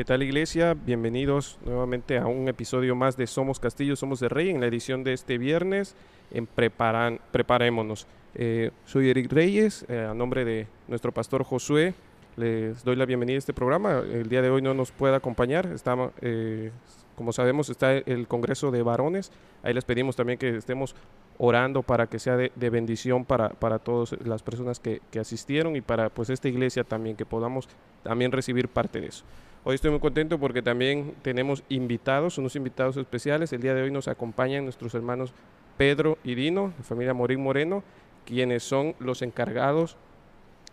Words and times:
¿Qué 0.00 0.06
tal 0.06 0.22
iglesia? 0.22 0.72
Bienvenidos 0.72 1.58
nuevamente 1.62 2.16
a 2.16 2.26
un 2.26 2.48
episodio 2.48 2.96
más 2.96 3.18
de 3.18 3.26
Somos 3.26 3.60
Castillo, 3.60 3.96
Somos 3.96 4.18
de 4.18 4.30
Rey 4.30 4.48
en 4.48 4.58
la 4.58 4.66
edición 4.66 5.04
de 5.04 5.12
este 5.12 5.36
viernes 5.36 5.94
en 6.30 6.46
Preparan, 6.46 7.20
Preparémonos. 7.30 8.06
Eh, 8.34 8.70
soy 8.86 9.10
Eric 9.10 9.30
Reyes, 9.30 9.84
eh, 9.90 10.06
a 10.10 10.14
nombre 10.14 10.46
de 10.46 10.66
nuestro 10.88 11.12
pastor 11.12 11.44
Josué, 11.44 11.92
les 12.36 12.82
doy 12.82 12.96
la 12.96 13.04
bienvenida 13.04 13.34
a 13.34 13.40
este 13.40 13.52
programa. 13.52 13.98
El 14.10 14.30
día 14.30 14.40
de 14.40 14.48
hoy 14.48 14.62
no 14.62 14.72
nos 14.72 14.90
puede 14.90 15.14
acompañar, 15.14 15.66
está, 15.66 15.94
eh, 16.22 16.70
como 17.14 17.34
sabemos 17.34 17.68
está 17.68 17.92
el 17.92 18.26
Congreso 18.26 18.70
de 18.70 18.82
Varones, 18.82 19.30
ahí 19.62 19.74
les 19.74 19.84
pedimos 19.84 20.16
también 20.16 20.38
que 20.38 20.56
estemos 20.56 20.96
orando 21.36 21.82
para 21.82 22.06
que 22.06 22.18
sea 22.18 22.38
de, 22.38 22.70
bendición 22.70 23.26
para, 23.26 23.50
para 23.50 23.78
todas 23.78 24.16
las 24.24 24.42
personas 24.42 24.80
que, 24.80 25.02
que 25.10 25.20
asistieron 25.20 25.76
y 25.76 25.82
para 25.82 26.08
pues 26.08 26.30
esta 26.30 26.48
iglesia 26.48 26.84
también, 26.84 27.16
que 27.16 27.26
podamos 27.26 27.68
también 28.02 28.32
recibir 28.32 28.66
parte 28.66 28.98
de 28.98 29.08
eso. 29.08 29.26
Hoy 29.62 29.74
estoy 29.74 29.90
muy 29.90 30.00
contento 30.00 30.38
porque 30.38 30.62
también 30.62 31.14
tenemos 31.20 31.62
invitados, 31.68 32.38
unos 32.38 32.56
invitados 32.56 32.96
especiales. 32.96 33.52
El 33.52 33.60
día 33.60 33.74
de 33.74 33.82
hoy 33.82 33.90
nos 33.90 34.08
acompañan 34.08 34.64
nuestros 34.64 34.94
hermanos 34.94 35.34
Pedro 35.76 36.16
y 36.24 36.34
Dino, 36.34 36.72
de 36.78 36.82
familia 36.82 37.12
Morín 37.12 37.42
Moreno, 37.42 37.84
quienes 38.24 38.62
son 38.62 38.94
los 38.98 39.20
encargados 39.20 39.98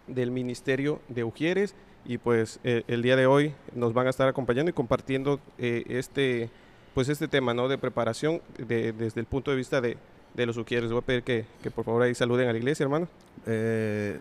del 0.08 0.32
Ministerio 0.32 1.02
de 1.10 1.26
Ujieres. 1.26 1.76
Y 2.06 2.18
pues 2.18 2.62
eh, 2.64 2.84
el 2.88 3.02
día 3.02 3.18
de 3.18 3.26
hoy 3.26 3.54
nos 3.76 3.94
van 3.94 4.08
a 4.08 4.10
estar 4.10 4.30
acompañando 4.30 4.70
y 4.70 4.74
compartiendo 4.74 5.42
eh, 5.58 5.84
este, 5.90 6.50
pues 6.94 7.10
este 7.10 7.28
tema 7.28 7.54
¿no? 7.54 7.68
de 7.68 7.78
preparación 7.78 8.42
desde 8.58 9.20
el 9.20 9.26
punto 9.26 9.52
de 9.52 9.58
vista 9.58 9.82
de, 9.82 9.98
los 10.34 10.56
Ujieres. 10.56 10.92
Voy 10.92 11.00
a 11.00 11.06
pedir 11.06 11.24
que, 11.24 11.46
por 11.72 11.84
favor 11.84 12.04
ahí 12.04 12.16
saluden 12.16 12.48
a 12.48 12.54
la 12.54 12.58
iglesia, 12.58 12.86
hermano. 12.86 13.10
Eh, 13.46 14.18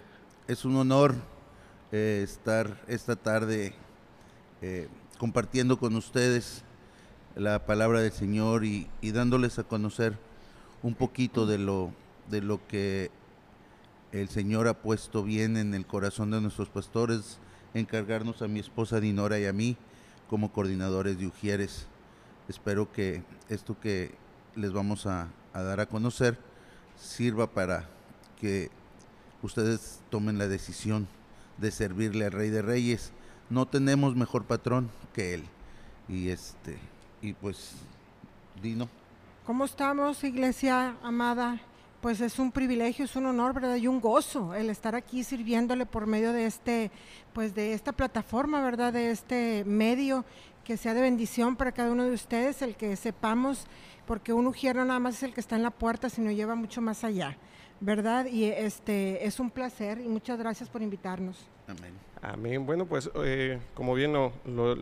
es 0.49 0.65
un 0.65 0.75
honor 0.75 1.15
estar 1.93 2.77
esta 2.89 3.15
tarde 3.15 3.73
eh, 4.63 4.89
compartiendo 5.19 5.79
con 5.79 5.97
ustedes 5.97 6.63
la 7.35 7.67
palabra 7.67 8.01
del 8.01 8.13
Señor 8.13 8.65
y, 8.65 8.89
dándoles 9.03 9.59
a 9.59 9.65
conocer 9.65 10.19
un 10.83 10.95
poquito 10.95 11.47
de 11.47 11.59
lo, 11.59 11.93
de 12.31 12.41
lo 12.41 12.67
que 12.67 13.11
el 14.13 14.29
Señor 14.29 14.67
ha 14.69 14.81
puesto 14.81 15.23
bien 15.23 15.59
en 15.59 15.75
el 15.75 15.87
corazón 15.87 16.31
de 16.31 16.41
nuestros 16.41 16.71
pastores, 16.71 17.39
encargarnos 17.75 18.41
a 18.41 18.49
mi 18.49 18.61
esposa 18.61 19.01
Dinora 19.01 19.39
y 19.39 19.45
a 19.45 19.53
mí 19.53 19.77
como 20.31 20.53
coordinadores 20.53 21.19
de 21.19 21.27
Ujieres. 21.27 21.87
Espero 22.49 22.91
que 22.91 23.23
esto 23.51 23.79
que 23.79 24.15
les 24.55 24.73
vamos 24.73 25.07
a, 25.07 25.29
a 25.53 25.63
dar 25.63 25.81
a 25.81 25.87
conocer 25.87 26.39
sirva 26.99 27.49
para 27.53 27.91
que 28.41 28.71
ustedes 29.43 30.01
tomen 30.09 30.39
la 30.39 30.49
decisión 30.49 31.07
de 31.59 31.71
servirle 31.71 32.25
al 32.25 32.33
Rey 32.33 32.49
de 32.49 32.63
Reyes 32.63 33.13
no 33.51 33.67
tenemos 33.67 34.17
mejor 34.17 34.45
patrón 34.45 34.91
que 35.15 35.35
él. 35.35 35.45
Y 36.09 36.29
este, 36.29 36.79
y 37.23 37.33
pues, 37.33 37.73
Dino. 38.63 38.89
¿Cómo 39.45 39.65
estamos, 39.65 40.23
iglesia 40.25 40.97
amada? 41.03 41.61
Pues 42.01 42.21
es 42.21 42.39
un 42.39 42.53
privilegio, 42.53 43.05
es 43.05 43.17
un 43.17 43.27
honor, 43.27 43.55
¿verdad? 43.55 43.77
Y 43.77 43.87
un 43.87 44.01
gozo 44.01 44.55
el 44.55 44.71
estar 44.71 44.95
aquí 44.95 45.25
sirviéndole 45.25 45.87
por 45.87 46.07
medio 46.07 46.33
de 46.33 46.47
este, 46.47 46.91
pues 47.33 47.55
de 47.55 47.73
esta 47.73 47.93
plataforma, 47.93 48.63
¿verdad? 48.63 48.93
De 48.93 49.11
este 49.11 49.65
medio 49.65 50.25
que 50.65 50.77
sea 50.77 50.95
de 50.95 51.01
bendición 51.01 51.57
para 51.57 51.73
cada 51.73 51.93
uno 51.93 52.05
de 52.05 52.11
ustedes, 52.11 52.61
el 52.61 52.75
que 52.77 52.97
sepamos, 52.97 53.67
porque 54.05 54.33
un 54.33 54.49
ujier 54.49 54.77
nada 54.77 54.99
más 54.99 55.15
es 55.17 55.23
el 55.23 55.33
que 55.33 55.41
está 55.41 55.55
en 55.57 55.63
la 55.63 55.71
puerta, 55.71 56.11
sino 56.11 56.31
lleva 56.33 56.57
mucho 56.57 56.81
más 56.81 57.05
allá, 57.05 57.39
¿verdad? 57.81 58.27
Y 58.27 58.45
este 58.45 59.25
es 59.25 59.39
un 59.39 59.51
placer 59.51 60.01
y 60.01 60.09
muchas 60.09 60.39
gracias 60.39 60.69
por 60.69 60.83
invitarnos. 60.83 61.49
Amén. 61.69 61.95
Amén. 62.29 62.67
Bueno, 62.67 62.87
pues 62.87 63.09
eh, 63.25 63.61
como 63.75 63.95
bien 63.95 64.13
lo, 64.13 64.33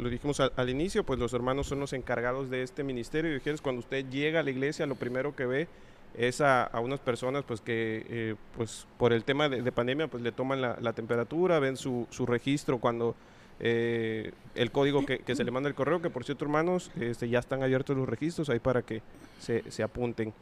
dijimos 0.09 0.41
al, 0.41 0.71
inicio, 0.71 1.05
pues 1.05 1.19
los 1.19 1.35
hermanos 1.35 1.67
son 1.67 1.79
los 1.79 1.93
encargados 1.93 2.49
de 2.49 2.63
este 2.63 2.83
ministerio. 2.83 3.37
Y 3.37 3.59
cuando 3.59 3.81
usted 3.81 4.09
llega 4.09 4.41
a 4.41 4.43
la 4.43 4.51
iglesia, 4.51 4.87
lo 4.87 4.95
primero 4.95 5.37
que 5.37 5.45
ve 5.45 5.69
es 6.17 6.41
a, 6.41 6.71
unas 6.83 7.01
personas 7.01 7.45
pues 7.45 7.61
que 7.61 8.07
eh, 8.09 8.35
pues 8.57 8.87
por 8.97 9.13
el 9.13 9.25
tema 9.25 9.51
de, 9.51 9.73
pandemia 9.73 10.09
pues 10.09 10.23
le 10.23 10.33
toman 10.33 10.63
la, 10.63 10.93
temperatura, 10.95 11.59
ven 11.59 11.77
su, 11.77 12.07
su 12.09 12.25
registro 12.25 12.79
cuando 12.79 13.15
eh, 13.61 14.33
el 14.55 14.71
código 14.71 15.05
que, 15.05 15.23
se 15.35 15.45
le 15.45 15.51
manda 15.51 15.69
el 15.69 15.75
correo, 15.75 16.01
que 16.01 16.09
por 16.09 16.25
cierto 16.25 16.47
hermanos 16.47 16.91
este, 16.99 17.29
ya 17.29 17.41
están 17.41 17.63
abiertos 17.63 17.95
los 17.95 18.09
registros 18.09 18.49
ahí 18.49 18.59
para 18.59 18.81
que 18.81 19.03
se, 19.39 19.71
se 19.71 19.83
apunten. 19.83 20.33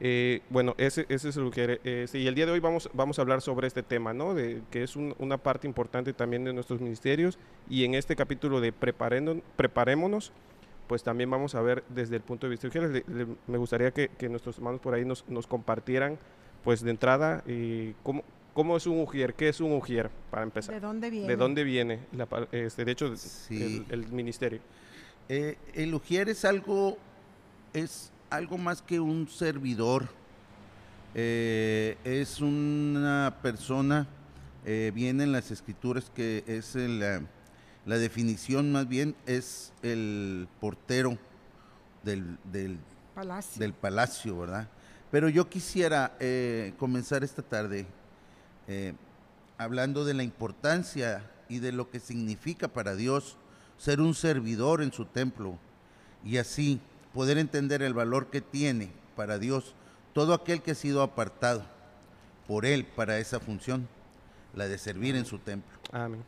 Eh, 0.00 0.40
bueno, 0.48 0.74
ese, 0.78 1.04
ese 1.08 1.28
es 1.28 1.36
lo 1.36 1.50
que... 1.50 1.78
Este, 1.84 2.18
y 2.18 2.26
el 2.26 2.34
día 2.34 2.46
de 2.46 2.52
hoy 2.52 2.60
vamos, 2.60 2.88
vamos 2.94 3.18
a 3.18 3.22
hablar 3.22 3.42
sobre 3.42 3.66
este 3.66 3.82
tema, 3.82 4.14
¿no? 4.14 4.34
De, 4.34 4.62
que 4.70 4.82
es 4.82 4.96
una 4.96 5.36
parte 5.36 5.66
importante 5.66 6.12
también 6.14 6.44
de 6.44 6.52
nuestros 6.52 6.80
ministerios. 6.80 7.38
Y 7.68 7.84
en 7.84 7.94
este 7.94 8.16
capítulo 8.16 8.60
de 8.60 8.72
Preparémonos, 8.72 10.32
pues 10.86 11.02
también 11.02 11.30
vamos 11.30 11.54
a 11.54 11.60
ver 11.60 11.84
desde 11.88 12.16
el 12.16 12.22
punto 12.22 12.48
de 12.48 12.50
vista 12.50 12.68
de 12.68 13.26
me 13.46 13.58
gustaría 13.58 13.92
que, 13.92 14.10
nuestros 14.28 14.56
hermanos 14.56 14.80
por 14.80 14.94
ahí 14.94 15.04
nos, 15.04 15.24
nos 15.28 15.46
compartieran, 15.46 16.18
pues 16.64 16.82
de 16.82 16.90
entrada, 16.90 17.44
eh, 17.46 17.94
cómo, 18.02 18.24
cómo 18.54 18.76
es 18.76 18.86
un 18.86 19.00
ujier, 19.00 19.34
qué 19.34 19.48
es 19.48 19.60
un 19.60 19.72
ujier, 19.72 20.10
para 20.30 20.42
empezar. 20.42 20.74
¿De 20.74 20.80
dónde 20.80 21.10
viene? 21.10 21.28
¿De 21.28 21.36
dónde 21.36 21.62
viene, 21.62 22.00
la, 22.12 22.26
este, 22.50 22.84
de 22.84 22.92
hecho, 22.92 23.14
el, 23.50 24.08
ministerio? 24.10 24.60
Eh, 25.28 25.58
el 25.74 25.94
ujier 25.94 26.28
es 26.28 26.44
algo, 26.44 26.96
es 27.72 28.10
algo 28.30 28.56
más 28.56 28.80
que 28.80 29.00
un 29.00 29.28
servidor. 29.28 30.08
Eh, 31.14 31.98
es 32.04 32.40
una 32.40 33.36
persona, 33.42 34.06
eh, 34.64 34.92
viene 34.94 35.24
en 35.24 35.32
las 35.32 35.50
escrituras 35.50 36.10
que 36.14 36.44
es 36.46 36.76
la 36.76 37.98
definición 37.98 38.70
más 38.70 38.88
bien, 38.88 39.16
es 39.26 39.72
el 39.82 40.48
portero 40.60 41.18
del, 42.04 42.38
del, 42.44 42.78
palacio. 43.14 43.60
del 43.60 43.72
palacio, 43.72 44.38
¿verdad? 44.38 44.68
Pero 45.10 45.28
yo 45.28 45.48
quisiera 45.48 46.16
eh, 46.20 46.72
comenzar 46.78 47.24
esta 47.24 47.42
tarde 47.42 47.86
hablando 49.58 50.04
de 50.04 50.14
la 50.14 50.22
importancia 50.22 51.28
y 51.48 51.58
de 51.58 51.72
lo 51.72 51.90
que 51.90 51.98
significa 51.98 52.68
para 52.68 52.94
Dios 52.94 53.36
ser 53.78 54.00
un 54.00 54.14
servidor 54.14 54.80
en 54.80 54.92
su 54.92 55.06
templo 55.06 55.58
y 56.24 56.36
así 56.36 56.80
poder 57.14 57.38
entender 57.38 57.82
el 57.82 57.94
valor 57.94 58.28
que 58.28 58.40
tiene 58.40 58.90
para 59.16 59.38
Dios 59.38 59.74
todo 60.12 60.34
aquel 60.34 60.62
que 60.62 60.72
ha 60.72 60.74
sido 60.74 61.02
apartado 61.02 61.64
por 62.46 62.66
Él 62.66 62.84
para 62.84 63.18
esa 63.18 63.38
función, 63.38 63.88
la 64.54 64.66
de 64.66 64.78
servir 64.78 65.14
en 65.14 65.24
su 65.24 65.38
templo. 65.38 65.78
Amén. 65.92 66.22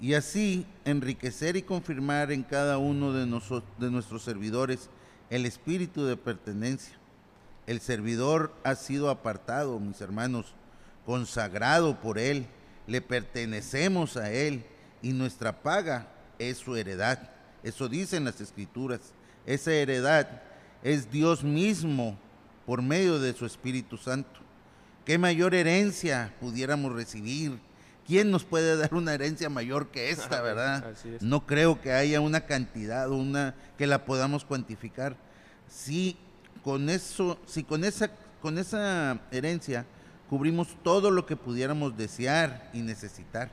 Y 0.00 0.14
así 0.14 0.66
enriquecer 0.84 1.56
y 1.56 1.62
confirmar 1.62 2.32
en 2.32 2.42
cada 2.42 2.78
uno 2.78 3.12
de, 3.12 3.20
de 3.78 3.90
nuestros 3.90 4.22
servidores 4.22 4.90
el 5.30 5.46
espíritu 5.46 6.04
de 6.04 6.16
pertenencia. 6.16 6.94
El 7.66 7.80
servidor 7.80 8.52
ha 8.64 8.74
sido 8.74 9.08
apartado, 9.08 9.80
mis 9.80 10.00
hermanos, 10.02 10.54
consagrado 11.06 11.98
por 12.00 12.18
Él, 12.18 12.46
le 12.86 13.00
pertenecemos 13.00 14.16
a 14.16 14.30
Él 14.30 14.64
y 15.00 15.12
nuestra 15.12 15.62
paga 15.62 16.08
es 16.38 16.58
su 16.58 16.76
heredad. 16.76 17.30
Eso 17.62 17.88
dicen 17.88 18.24
las 18.24 18.40
escrituras. 18.40 19.00
Esa 19.46 19.72
heredad 19.72 20.42
es 20.82 21.10
Dios 21.10 21.42
mismo 21.42 22.18
por 22.66 22.82
medio 22.82 23.18
de 23.18 23.32
su 23.34 23.46
Espíritu 23.46 23.96
Santo. 23.96 24.40
¿Qué 25.04 25.18
mayor 25.18 25.54
herencia 25.54 26.32
pudiéramos 26.40 26.92
recibir? 26.92 27.58
¿Quién 28.06 28.30
nos 28.30 28.44
puede 28.44 28.76
dar 28.76 28.94
una 28.94 29.14
herencia 29.14 29.48
mayor 29.48 29.88
que 29.88 30.10
esta, 30.10 30.40
verdad? 30.42 30.94
No 31.20 31.46
creo 31.46 31.80
que 31.80 31.92
haya 31.92 32.20
una 32.20 32.42
cantidad, 32.46 33.10
una 33.10 33.54
que 33.76 33.86
la 33.86 34.04
podamos 34.04 34.44
cuantificar. 34.44 35.16
Si 35.68 36.16
con 36.62 36.88
eso, 36.88 37.38
si 37.46 37.64
con 37.64 37.84
esa, 37.84 38.10
con 38.40 38.58
esa 38.58 39.20
herencia 39.30 39.84
cubrimos 40.28 40.76
todo 40.82 41.10
lo 41.10 41.26
que 41.26 41.36
pudiéramos 41.36 41.96
desear 41.96 42.70
y 42.72 42.80
necesitar, 42.80 43.50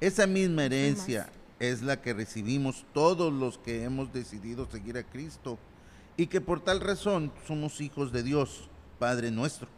esa 0.00 0.26
misma 0.26 0.64
herencia 0.64 1.28
es 1.60 1.82
la 1.82 2.00
que 2.00 2.14
recibimos 2.14 2.84
todos 2.92 3.32
los 3.32 3.58
que 3.58 3.84
hemos 3.84 4.12
decidido 4.12 4.68
seguir 4.70 4.96
a 4.96 5.02
Cristo 5.02 5.58
y 6.16 6.26
que 6.26 6.40
por 6.40 6.60
tal 6.60 6.80
razón 6.80 7.32
somos 7.46 7.80
hijos 7.80 8.12
de 8.12 8.22
Dios, 8.22 8.68
Padre 8.98 9.30
nuestro, 9.30 9.68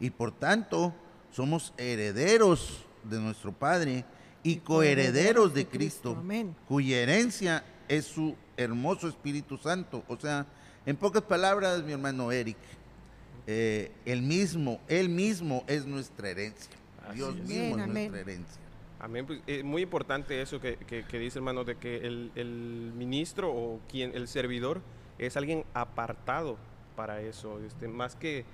y 0.00 0.10
por 0.10 0.32
tanto 0.32 0.94
somos 1.30 1.72
herederos 1.76 2.84
de 3.04 3.20
nuestro 3.20 3.52
Padre 3.52 4.04
y 4.42 4.56
coherederos 4.56 5.54
de 5.54 5.66
Cristo, 5.66 6.22
cuya 6.68 6.98
herencia 6.98 7.64
es 7.88 8.04
su 8.04 8.36
hermoso 8.56 9.08
Espíritu 9.08 9.56
Santo. 9.56 10.04
O 10.08 10.16
sea, 10.16 10.46
en 10.86 10.96
pocas 10.96 11.22
palabras, 11.22 11.82
mi 11.82 11.92
hermano 11.92 12.30
Eric, 12.30 12.58
eh, 13.46 13.90
el 14.04 14.22
mismo, 14.22 14.80
él 14.88 15.08
mismo 15.08 15.64
es 15.66 15.86
nuestra 15.86 16.30
herencia. 16.30 16.74
Dios 17.14 17.34
mismo 17.36 17.78
es 17.78 17.86
nuestra 17.86 18.20
herencia. 18.20 18.63
Amén. 19.04 19.26
Pues, 19.26 19.40
es 19.46 19.62
muy 19.62 19.82
importante 19.82 20.40
eso 20.40 20.60
que, 20.60 20.78
dice 21.12 21.38
hermano, 21.38 21.64
de 21.64 21.76
que 21.76 21.98
el, 22.06 22.92
ministro 22.96 23.52
o 23.52 23.80
quien, 23.86 24.14
el 24.14 24.28
servidor, 24.28 24.80
es 25.18 25.36
alguien 25.36 25.64
apartado 25.74 26.56
para 26.96 27.20
eso. 27.20 27.60
Este, 27.60 27.86
más 27.86 28.16
que 28.16 28.46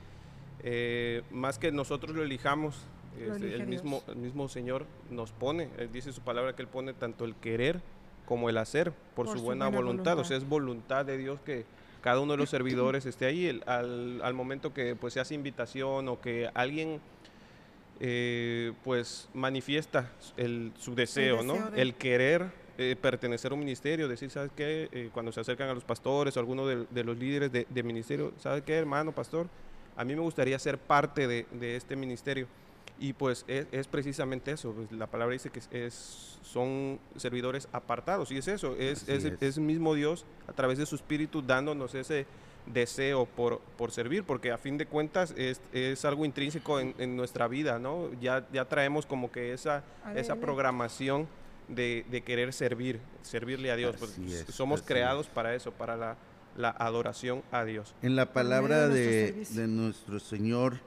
eh, 0.63 1.23
más 1.31 1.59
que 1.59 1.71
nosotros 1.71 2.17
lo 2.17 2.25
elijamos, 2.25 2.85
este, 3.19 3.55
el 3.55 3.67
mismo, 3.69 4.03
el 4.09 4.17
mismo 4.17 4.49
Señor 4.49 4.87
nos 5.09 5.31
pone, 5.31 5.69
dice 5.93 6.13
su 6.13 6.21
palabra 6.21 6.55
que 6.55 6.63
Él 6.63 6.69
pone 6.69 6.95
tanto 6.95 7.25
el 7.25 7.35
querer 7.37 7.81
como 8.27 8.49
el 8.49 8.59
hacer 8.59 8.93
por, 9.15 9.29
su, 9.29 9.41
buena, 9.41 9.69
voluntad. 9.69 10.19
O 10.19 10.25
sea, 10.25 10.37
es 10.37 10.49
voluntad 10.49 11.07
de 11.07 11.17
Dios 11.17 11.41
que 11.47 11.65
cada 12.01 12.21
uno 12.21 12.33
de 12.33 12.39
los 12.39 12.51
servidores 12.51 13.07
esté 13.07 13.27
ahí. 13.27 13.61
al, 13.67 14.21
al, 14.23 14.35
momento 14.35 14.75
que 14.75 14.97
pues 14.97 15.15
se 15.15 15.21
hace 15.21 15.35
invitación 15.35 16.09
o 16.09 16.21
que 16.21 16.51
alguien 16.55 17.01
eh, 18.03 18.73
pues 18.83 19.29
manifiesta 19.35 20.11
el, 20.39 20.73
su 20.79 20.95
deseo, 20.95 21.43
¿no? 21.43 21.71
El 21.77 21.95
querer 21.95 22.51
eh, 22.79 22.97
pertenecer 22.99 23.53
a 23.53 23.55
un 23.55 23.61
ministerio, 23.61 24.09
decir, 24.09 24.31
¿sabes 24.31 24.51
qué? 24.57 24.89
Eh, 24.91 25.11
cuando 25.13 25.33
se 25.33 25.41
acercan 25.41 25.69
a 25.69 25.75
los 25.75 25.85
pastores 25.85 26.35
o 26.35 26.41
alguno 26.41 26.67
de, 26.67 27.05
los 27.05 27.19
líderes 27.19 27.53
de, 27.53 27.83
ministerio, 27.83 28.33
¿sabes 28.39 28.63
qué, 28.63 28.75
hermano, 28.75 29.13
pastor? 29.13 29.49
A 29.97 30.05
mí 30.05 30.15
me 30.15 30.23
gustaría 30.23 30.59
ser 30.59 30.79
parte 30.79 31.29
de, 31.29 31.77
este 31.77 31.95
ministerio. 31.95 32.47
Y 32.99 33.13
pues 33.13 33.45
es, 33.49 33.87
precisamente 33.87 34.51
eso, 34.51 34.73
pues, 34.73 34.91
la 34.93 35.07
palabra 35.07 35.35
dice 35.35 35.51
que 35.51 35.61
es, 35.71 36.39
son 36.43 36.99
servidores 37.17 37.69
apartados, 37.71 38.31
y 38.31 38.39
es 38.39 38.49
eso, 38.49 38.77
es, 38.79 39.07
es, 39.09 39.25
es, 39.25 39.59
mismo 39.59 39.95
Dios 39.95 40.25
a 40.49 40.55
través 40.55 40.79
de 40.79 40.87
su 40.87 40.97
espíritu 40.97 41.43
dándonos 41.43 41.95
ese 41.95 42.27
deseo 42.67 43.27
por, 43.27 43.61
por 43.77 43.91
servir, 43.91 44.25
porque 44.25 44.53
a 44.53 44.59
fin 44.59 44.79
de 44.79 44.87
cuentas 44.87 45.35
es, 45.37 45.61
es 45.73 46.05
algo 46.05 46.25
intrínseco 46.25 46.81
en, 46.81 46.95
en, 46.99 47.17
nuestra 47.17 47.49
vida, 47.49 47.79
¿no? 47.79 48.11
Ya, 48.21 48.47
ya 48.53 48.65
traemos 48.67 49.07
como 49.07 49.31
que 49.31 49.53
esa, 49.53 49.83
esa 50.15 50.37
programación 50.37 51.27
de, 51.69 52.05
de, 52.11 52.23
querer 52.23 52.53
servir, 52.53 53.01
servirle 53.23 53.71
a 53.71 53.77
Dios. 53.77 53.97
Pues, 53.99 54.19
somos 54.49 54.83
creados 54.83 55.27
para 55.27 55.55
eso, 55.55 55.73
para 55.73 55.97
la, 55.97 56.17
la, 56.57 56.71
adoración 56.71 57.43
a 57.51 57.65
Dios. 57.65 57.95
En 58.03 58.17
la 58.17 58.33
palabra 58.33 58.89
de, 58.89 59.33
de, 59.33 59.67
nuestro 59.69 60.21
Señor 60.21 60.81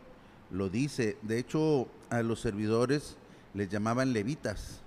lo 0.52 0.70
dice, 0.70 1.18
de 1.22 1.40
hecho 1.40 1.88
a 2.10 2.22
los 2.22 2.40
servidores 2.40 3.18
les 3.54 3.70
llamaban 3.70 4.14
levitas. 4.14 4.80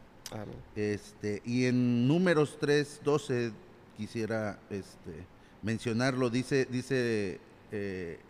Este, 0.74 1.40
y 1.44 1.66
en 1.66 2.08
números 2.08 2.56
3, 2.60 3.00
12 3.04 3.52
quisiera 3.96 4.58
este, 4.70 5.24
mencionarlo, 5.66 6.30
dice, 6.30 6.64
dice 6.70 7.40
eh, 7.72 8.20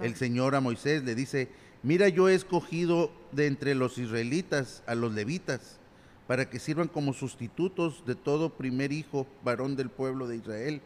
el 0.00 0.16
Señor 0.16 0.54
a 0.54 0.60
Moisés, 0.62 1.04
le 1.04 1.14
dice, 1.14 1.50
mira 1.82 2.08
yo 2.08 2.30
he 2.30 2.34
escogido 2.34 3.12
de 3.30 3.46
entre 3.46 3.74
los 3.74 3.98
israelitas 3.98 4.82
a 4.86 4.94
los 4.94 5.12
levitas 5.12 5.78
para 6.26 6.48
que 6.48 6.58
sirvan 6.58 6.88
como 6.88 7.12
sustitutos 7.12 8.04
de 8.06 8.14
todo 8.14 8.48
primer 8.48 8.90
hijo 8.90 9.26
varón 9.44 9.76
del 9.76 9.90
pueblo 9.90 10.26
de 10.26 10.36
Israel. 10.36 10.80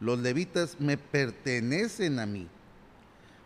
Los 0.00 0.18
levitas 0.20 0.80
me 0.80 0.96
pertenecen 0.96 2.18
a 2.18 2.24
mí. 2.24 2.48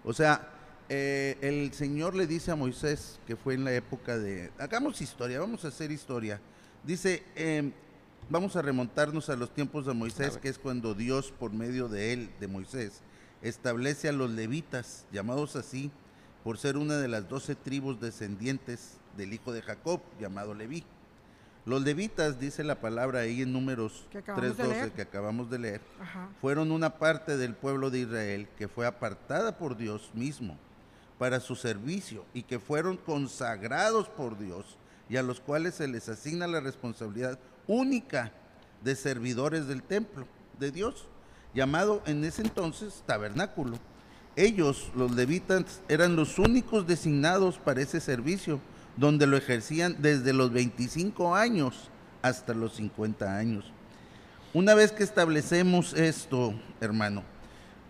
O 0.04 0.12
sea, 0.12 0.48
eh, 0.88 1.38
el 1.40 1.72
Señor 1.72 2.14
le 2.14 2.28
dice 2.28 2.52
a 2.52 2.56
Moisés, 2.56 3.18
que 3.26 3.34
fue 3.34 3.54
en 3.54 3.64
la 3.64 3.74
época 3.74 4.16
de, 4.16 4.52
hagamos 4.58 5.00
historia, 5.00 5.40
vamos 5.40 5.64
a 5.64 5.68
hacer 5.68 5.90
historia. 5.90 6.40
Dice, 6.84 7.24
eh, 7.34 7.72
vamos 8.30 8.54
a 8.54 8.62
remontarnos 8.62 9.28
a 9.28 9.36
los 9.36 9.52
tiempos 9.52 9.84
de 9.84 9.92
Moisés, 9.92 10.38
que 10.38 10.48
es 10.48 10.58
cuando 10.58 10.94
Dios, 10.94 11.34
por 11.36 11.52
medio 11.52 11.88
de 11.88 12.12
él, 12.12 12.30
de 12.38 12.46
Moisés, 12.46 13.02
establece 13.42 14.08
a 14.08 14.12
los 14.12 14.30
levitas, 14.30 15.04
llamados 15.12 15.56
así, 15.56 15.90
por 16.44 16.56
ser 16.56 16.76
una 16.76 16.96
de 16.96 17.08
las 17.08 17.28
doce 17.28 17.56
tribus 17.56 18.00
descendientes 18.00 18.98
del 19.16 19.34
hijo 19.34 19.52
de 19.52 19.62
Jacob, 19.62 20.00
llamado 20.20 20.54
Leví. 20.54 20.84
Los 21.66 21.82
levitas, 21.82 22.40
dice 22.40 22.64
la 22.64 22.80
palabra 22.80 23.20
ahí 23.20 23.42
en 23.42 23.52
números 23.52 24.06
3.12 24.12 24.92
que 24.92 25.02
acabamos 25.02 25.50
de 25.50 25.58
leer, 25.58 25.80
fueron 26.40 26.72
una 26.72 26.98
parte 26.98 27.36
del 27.36 27.54
pueblo 27.54 27.90
de 27.90 27.98
Israel 27.98 28.48
que 28.56 28.68
fue 28.68 28.86
apartada 28.86 29.58
por 29.58 29.76
Dios 29.76 30.10
mismo 30.14 30.56
para 31.18 31.38
su 31.38 31.56
servicio 31.56 32.24
y 32.32 32.44
que 32.44 32.58
fueron 32.58 32.96
consagrados 32.96 34.08
por 34.08 34.38
Dios 34.38 34.78
y 35.10 35.18
a 35.18 35.22
los 35.22 35.40
cuales 35.40 35.74
se 35.74 35.86
les 35.86 36.08
asigna 36.08 36.46
la 36.46 36.60
responsabilidad 36.60 37.38
única 37.66 38.32
de 38.82 38.96
servidores 38.96 39.66
del 39.66 39.82
templo 39.82 40.26
de 40.58 40.70
Dios, 40.70 41.06
llamado 41.54 42.02
en 42.06 42.24
ese 42.24 42.42
entonces 42.42 43.02
tabernáculo. 43.06 43.78
Ellos, 44.36 44.90
los 44.94 45.12
levitas, 45.12 45.80
eran 45.88 46.16
los 46.16 46.38
únicos 46.38 46.86
designados 46.86 47.58
para 47.58 47.82
ese 47.82 48.00
servicio, 48.00 48.60
donde 48.96 49.26
lo 49.26 49.36
ejercían 49.36 49.96
desde 50.00 50.32
los 50.32 50.52
25 50.52 51.34
años 51.34 51.90
hasta 52.22 52.54
los 52.54 52.74
50 52.74 53.36
años. 53.36 53.64
Una 54.52 54.74
vez 54.74 54.92
que 54.92 55.04
establecemos 55.04 55.94
esto, 55.94 56.54
hermano, 56.80 57.22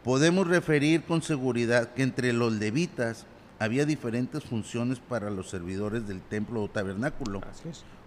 podemos 0.05 0.47
referir 0.47 1.05
con 1.05 1.23
seguridad 1.23 1.93
que 1.95 2.03
entre 2.03 2.33
los 2.33 2.53
levitas 2.53 3.27
había 3.59 3.85
diferentes 3.85 4.45
funciones 4.45 4.99
para 4.99 5.31
los 5.31 5.51
servidores 5.51 6.07
del 6.07 6.21
templo 6.21 6.63
o 6.63 6.69
tabernáculo. 6.69 7.41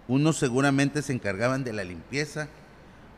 Unos 0.06 0.36
seguramente 0.36 1.00
se 1.02 1.12
encargaban 1.12 1.64
de 1.64 1.72
la 1.72 1.84
limpieza, 1.84 2.48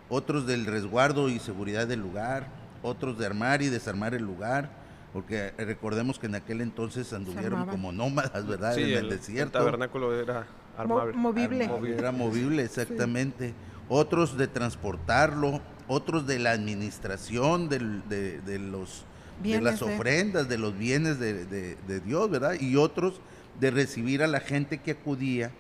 otros 0.08 0.46
del 0.46 0.66
resguardo 0.66 1.28
y 1.28 1.38
seguridad 1.40 1.86
del 1.86 2.00
lugar, 2.00 2.46
otros 2.82 3.18
de 3.18 3.26
armar 3.26 3.60
y 3.62 3.68
desarmar 3.68 4.14
el 4.14 4.22
lugar, 4.22 4.70
porque 5.12 5.52
recordemos 5.58 6.18
que 6.18 6.26
en 6.26 6.36
aquel 6.36 6.60
entonces 6.60 7.12
anduvieron 7.12 7.66
como 7.66 7.90
nómadas, 7.90 8.46
¿verdad? 8.46 8.78
en 8.78 8.90
el, 8.90 9.08
desierto. 9.08 9.58
El 9.58 9.64
tabernáculo 9.64 10.14
era 10.14 10.46
armable. 10.76 11.14
movible. 11.14 11.68
Era 11.96 12.12
movible, 12.12 12.62
exactamente. 12.62 13.54
Otros 13.88 14.36
de 14.36 14.46
transportarlo, 14.46 15.60
otros 15.88 16.26
de 16.26 16.38
la 16.38 16.52
administración 16.52 17.68
de, 17.68 17.80
los 17.80 19.04
de 19.42 19.60
las 19.60 19.82
ofrendas, 19.82 20.48
de 20.48 20.58
los 20.58 20.76
bienes 20.78 21.18
de, 21.18 21.44
de 21.44 22.00
Dios, 22.00 22.30
¿verdad? 22.30 22.54
Y 22.60 22.76
otros 22.76 23.20
de 23.58 23.72
recibir 23.72 24.22
a 24.22 24.28
la 24.28 24.40
gente 24.40 24.78
que 24.78 24.92
acudía 24.92 25.50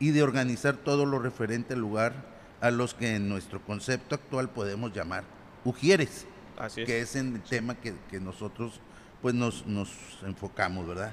y 0.00 0.10
de 0.10 0.22
organizar 0.22 0.76
todo 0.76 1.06
lo 1.06 1.20
referente 1.20 1.74
al 1.74 1.80
lugar 1.80 2.14
a 2.60 2.70
los 2.70 2.94
que 2.94 3.14
en 3.14 3.28
nuestro 3.28 3.60
concepto 3.60 4.16
actual 4.16 4.48
podemos 4.48 4.92
llamar 4.92 5.24
ujieres, 5.64 6.26
que 6.74 7.00
es 7.00 7.14
el 7.14 7.40
tema 7.42 7.76
que, 7.76 7.94
nosotros 8.20 8.80
pues 9.22 9.34
nos, 9.34 9.66
nos, 9.66 9.90
enfocamos, 10.24 10.86
¿verdad? 10.88 11.12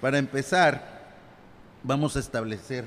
Para 0.00 0.18
empezar, 0.18 1.14
vamos 1.84 2.16
a 2.16 2.20
establecer 2.20 2.84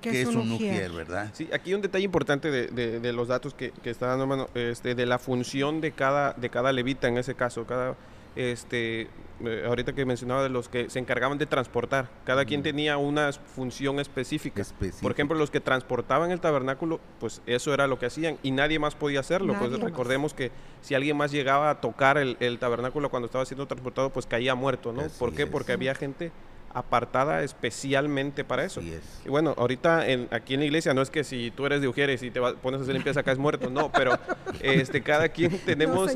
qué, 0.00 0.22
es 0.22 0.28
un 0.28 0.52
ujier? 0.52 0.92
¿verdad? 0.92 1.30
Sí, 1.32 1.48
aquí 1.52 1.74
un 1.74 1.82
detalle 1.82 2.04
importante 2.04 2.50
de, 2.50 3.00
de, 3.00 3.12
los 3.12 3.28
datos 3.28 3.54
que, 3.54 3.70
que 3.70 3.90
está 3.90 4.16
dando, 4.16 4.48
este, 4.54 4.94
de 4.94 5.06
la 5.06 5.18
función 5.18 5.80
de 5.80 5.92
cada, 5.92 6.32
de 6.34 6.50
cada 6.50 6.72
levita 6.72 7.08
en 7.08 7.18
ese 7.18 7.34
caso, 7.34 7.66
cada 7.66 7.96
este, 8.36 9.08
eh, 9.44 9.64
ahorita 9.66 9.92
que 9.92 10.04
mencionaba 10.04 10.42
de 10.42 10.48
los 10.48 10.68
que 10.68 10.88
se 10.88 10.98
encargaban 10.98 11.38
de 11.38 11.46
transportar, 11.46 12.08
cada 12.24 12.44
quien 12.44 12.62
tenía 12.62 12.96
una 12.96 13.32
función 13.32 13.98
específica. 13.98 14.62
Por 15.00 15.12
ejemplo, 15.12 15.36
los 15.36 15.50
que 15.50 15.60
transportaban 15.60 16.30
el 16.30 16.40
tabernáculo, 16.40 17.00
pues 17.20 17.42
eso 17.46 17.74
era 17.74 17.86
lo 17.86 17.98
que 17.98 18.06
hacían 18.06 18.38
y 18.42 18.50
nadie 18.50 18.78
más 18.78 18.94
podía 18.94 19.20
hacerlo. 19.20 19.54
pues 19.58 19.72
recordemos 19.80 20.34
que 20.34 20.50
si 20.80 20.94
alguien 20.94 21.16
más 21.16 21.32
llegaba 21.32 21.70
a 21.70 21.80
tocar 21.80 22.18
el, 22.18 22.58
tabernáculo 22.58 23.10
cuando 23.10 23.26
estaba 23.26 23.44
siendo 23.44 23.66
transportado, 23.66 24.10
pues 24.10 24.26
caía 24.26 24.54
muerto, 24.54 24.92
¿no? 24.92 25.02
¿Por 25.18 25.34
qué? 25.34 25.46
Porque 25.46 25.72
había 25.72 25.94
gente 25.94 26.30
apartada 26.74 27.42
especialmente 27.42 28.44
para 28.44 28.64
eso. 28.64 28.80
Y 28.80 29.28
bueno, 29.28 29.54
ahorita 29.56 30.08
en, 30.08 30.28
aquí 30.30 30.54
en 30.54 30.60
la 30.60 30.66
iglesia 30.66 30.94
no 30.94 31.02
es 31.02 31.10
que 31.10 31.24
si 31.24 31.50
tú 31.50 31.66
eres 31.66 31.80
de 31.80 31.88
Ujieres 31.88 32.22
y 32.22 32.30
te 32.30 32.40
pones 32.40 32.80
a 32.80 32.82
hacer 32.82 32.94
limpieza 32.94 33.20
acá 33.20 33.32
es 33.32 33.38
muerto, 33.38 33.70
no, 33.70 33.90
pero 33.92 34.18
este 34.60 35.02
cada 35.02 35.28
quien 35.28 35.58
tenemos 35.58 36.10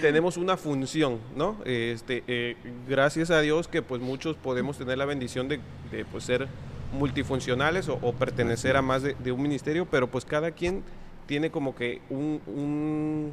tenemos 0.00 0.36
una 0.36 0.56
función, 0.56 1.18
¿no? 1.36 1.56
Este 1.64 2.24
eh, 2.26 2.56
gracias 2.88 3.30
a 3.30 3.40
Dios 3.40 3.68
que 3.68 3.82
pues 3.82 4.00
muchos 4.00 4.36
podemos 4.36 4.78
tener 4.78 4.98
la 4.98 5.04
bendición 5.04 5.48
de, 5.48 5.60
pues, 6.10 6.24
ser 6.24 6.48
multifuncionales 6.92 7.88
o, 7.88 8.12
pertenecer 8.12 8.76
a 8.76 8.82
más 8.82 9.02
de, 9.02 9.32
un 9.32 9.42
ministerio, 9.42 9.86
pero 9.90 10.10
pues 10.10 10.24
cada 10.24 10.50
quien 10.50 10.82
tiene 11.26 11.50
como 11.50 11.74
que 11.74 12.02
un, 12.10 13.32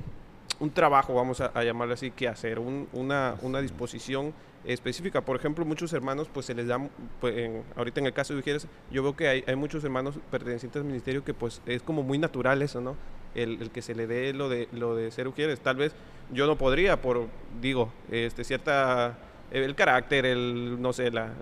un, 0.60 0.70
trabajo, 0.72 1.14
vamos 1.14 1.42
a, 1.42 1.64
llamarlo 1.64 1.94
así, 1.94 2.12
que 2.12 2.28
hacer, 2.28 2.60
una, 2.60 3.36
una 3.42 3.60
disposición 3.60 4.34
específica. 4.66 5.22
Por 5.22 5.36
ejemplo, 5.36 5.66
muchos 5.66 5.94
hermanos, 5.94 6.28
pues 6.34 6.46
se 6.46 6.54
les 6.54 6.68
da, 6.68 6.80
pues, 7.20 7.52
ahorita 7.76 8.00
en 8.00 8.06
el 8.08 8.14
caso 8.14 8.34
de 8.34 8.40
Ujieres, 8.40 8.68
yo 8.92 9.04
veo 9.04 9.16
que 9.16 9.28
hay, 9.28 9.44
hay, 9.48 9.56
muchos 9.56 9.84
hermanos 9.84 10.16
pertenecientes 10.32 10.80
al 10.80 10.86
ministerio 10.86 11.24
que 11.24 11.34
pues 11.34 11.62
es 11.66 11.82
como 11.82 12.04
muy 12.04 12.18
natural 12.18 12.62
eso, 12.62 12.82
¿no? 12.82 12.96
El, 13.36 13.70
que 13.72 13.82
se 13.82 13.96
le 13.96 14.08
dé 14.08 14.34
lo 14.34 14.50
de, 14.50 14.68
lo 14.72 14.96
de 14.96 15.12
ser 15.12 15.28
Ujieres. 15.28 15.60
Tal 15.60 15.78
vez 15.78 15.94
yo 16.32 16.48
no 16.48 16.58
podría, 16.58 17.02
por, 17.02 17.28
digo, 17.62 17.92
este, 18.12 18.44
cierta 18.44 19.18
el 19.52 19.76
carácter, 19.76 20.26
el, 20.26 20.80
no 20.80 20.94
sé, 20.94 21.10
la, 21.12 21.34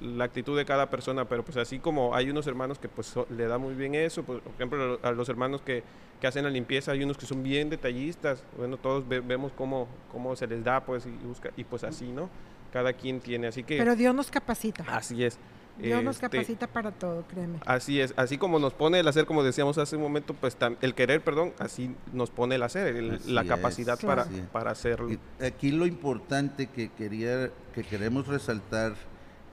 la, 0.00 0.24
actitud 0.24 0.56
de 0.56 0.64
cada 0.64 0.90
persona, 0.90 1.26
pero 1.26 1.44
pues 1.44 1.56
así 1.56 1.78
como 1.78 2.14
hay 2.14 2.28
unos 2.28 2.46
hermanos 2.46 2.78
que 2.78 2.88
pues 2.88 3.14
le 3.30 3.46
da 3.46 3.58
muy 3.58 3.74
bien 3.74 3.94
eso, 3.94 4.24
por 4.24 4.42
ejemplo, 4.54 4.98
a 5.02 5.12
los 5.12 5.28
hermanos 5.28 5.62
que, 5.62 5.84
que 6.20 6.26
hacen 6.26 6.44
la 6.44 6.50
limpieza, 6.50 6.92
hay 6.92 7.04
unos 7.04 7.16
que 7.16 7.26
son 7.26 7.42
bien 7.42 7.70
detallistas, 7.70 8.44
bueno, 8.56 8.78
todos 8.78 9.08
vemos 9.08 9.52
cómo, 9.56 9.88
cómo 10.10 10.34
se 10.34 10.46
les 10.46 10.64
da, 10.64 10.84
pues, 10.84 11.06
y, 11.06 11.26
busca, 11.26 11.50
y 11.56 11.64
pues 11.64 11.84
así, 11.84 12.10
¿no? 12.10 12.28
Cada 12.72 12.92
quien 12.92 13.20
tiene. 13.20 13.48
Así 13.48 13.62
que. 13.62 13.76
Pero 13.78 13.94
Dios 13.96 14.14
nos 14.14 14.30
capacita. 14.30 14.84
Así 14.88 15.24
es. 15.24 15.38
Dios 15.78 16.04
nos 16.04 16.16
este, 16.16 16.28
capacita 16.28 16.66
para 16.66 16.90
todo, 16.92 17.24
créeme. 17.26 17.58
Así 17.64 17.98
es, 17.98 18.12
así 18.16 18.36
como 18.36 18.58
nos 18.58 18.74
pone 18.74 19.00
el 19.00 19.08
hacer, 19.08 19.24
como 19.24 19.42
decíamos 19.42 19.78
hace 19.78 19.96
un 19.96 20.02
momento, 20.02 20.34
pues 20.34 20.56
el 20.82 20.94
querer, 20.94 21.22
perdón, 21.22 21.54
así 21.58 21.96
nos 22.12 22.28
pone 22.28 22.56
el 22.56 22.62
hacer, 22.62 23.20
la 23.26 23.44
capacidad 23.44 23.98
para, 23.98 24.26
para 24.52 24.70
hacerlo. 24.70 25.08
aquí 25.40 25.70
lo 25.70 25.86
importante 25.86 26.66
que 26.66 26.90
quería, 26.90 27.50
que 27.74 27.84
queremos 27.84 28.26
resaltar 28.26 28.94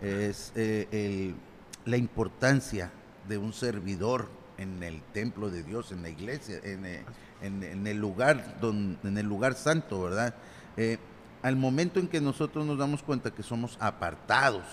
es 0.02 0.52
eh, 0.56 1.34
la 1.86 1.98
importancia 1.98 2.92
de 3.28 3.38
un 3.38 3.54
servidor 3.54 4.28
en 4.58 4.84
el 4.84 5.02
templo 5.02 5.50
de 5.50 5.64
Dios, 5.64 5.92
en 5.92 6.02
la 6.02 6.10
iglesia, 6.10 6.60
en, 6.64 6.86
eh, 6.86 7.06
el 7.42 7.98
lugar 7.98 8.58
en 8.62 9.18
el 9.18 9.26
lugar 9.26 9.54
santo, 9.54 10.02
¿verdad? 10.04 10.36
Eh, 10.76 10.98
al 11.41 11.55
momento 11.55 12.00
en 12.00 12.08
que 12.08 12.22
nosotros 12.22 12.65
nos 12.65 12.77
damos 12.77 13.03
cuenta 13.03 13.31
que 13.31 13.43
somos 13.43 13.77
apartados, 13.79 14.63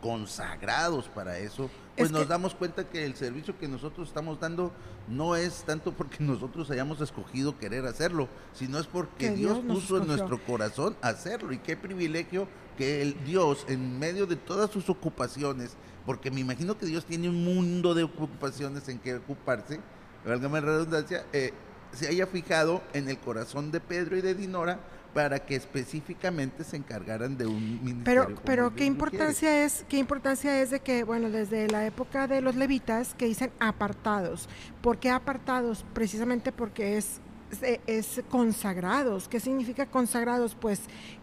consagrados 0.00 1.08
para 1.08 1.38
eso, 1.38 1.68
pues 1.96 2.12
nos 2.12 2.28
damos 2.28 2.54
cuenta 2.54 2.88
que 2.88 3.04
el 3.04 3.16
servicio 3.16 3.58
que 3.58 3.66
nosotros 3.66 4.08
estamos 4.08 4.38
dando 4.38 4.70
no 5.08 5.34
es 5.34 5.64
tanto 5.64 5.92
porque 5.92 6.18
nosotros 6.20 6.70
hayamos 6.70 7.00
escogido 7.00 7.58
querer 7.58 7.86
hacerlo, 7.86 8.28
sino 8.52 8.78
es 8.78 8.86
porque 8.86 9.30
Dios, 9.30 9.58
puso 9.66 9.98
en 9.98 10.06
nuestro 10.06 10.42
corazón 10.44 10.96
hacerlo. 11.00 11.52
Y 11.52 11.58
qué 11.58 11.76
privilegio 11.76 12.46
que 12.76 13.02
el 13.02 13.24
Dios, 13.24 13.64
en 13.68 13.98
medio 13.98 14.26
de 14.26 14.36
todas 14.36 14.70
sus 14.70 14.88
ocupaciones, 14.90 15.76
porque 16.04 16.30
me 16.30 16.40
imagino 16.40 16.78
que 16.78 16.86
Dios 16.86 17.04
tiene 17.04 17.28
un 17.28 17.42
mundo 17.42 17.94
de 17.94 18.04
ocupaciones 18.04 18.88
en 18.88 18.98
que 18.98 19.14
ocuparse, 19.16 19.80
válgame 20.24 20.60
la 20.60 20.66
redundancia, 20.66 21.26
eh, 21.32 21.52
se 21.92 22.08
haya 22.08 22.26
fijado 22.26 22.82
en 22.92 23.08
el 23.08 23.18
corazón 23.18 23.70
de 23.70 23.80
Pedro 23.80 24.16
y 24.16 24.20
de 24.20 24.34
Dinora 24.34 24.78
para 25.16 25.38
que 25.38 25.56
específicamente 25.56 26.62
se 26.62 26.76
encargaran 26.76 27.38
de 27.38 27.46
un 27.46 27.82
ministerio. 27.82 28.26
Pero, 28.26 28.42
pero 28.44 28.74
qué 28.74 28.84
importancia 28.84 29.64
es, 29.64 29.86
qué 29.88 29.96
importancia 29.96 30.60
es 30.60 30.68
de 30.68 30.80
que, 30.80 31.04
bueno, 31.04 31.30
desde 31.30 31.68
la 31.68 31.86
época 31.86 32.28
de 32.28 32.42
los 32.42 32.54
levitas 32.54 33.14
que 33.14 33.24
dicen 33.24 33.50
apartados. 33.58 34.46
¿Por 34.82 34.98
qué 34.98 35.08
apartados? 35.08 35.86
Precisamente 35.94 36.52
porque 36.52 36.98
es 36.98 37.22
es 37.86 38.20
consagrados. 38.28 39.26
¿Qué 39.28 39.40
significa 39.40 39.86
consagrados? 39.86 40.54
Pues 40.54 40.80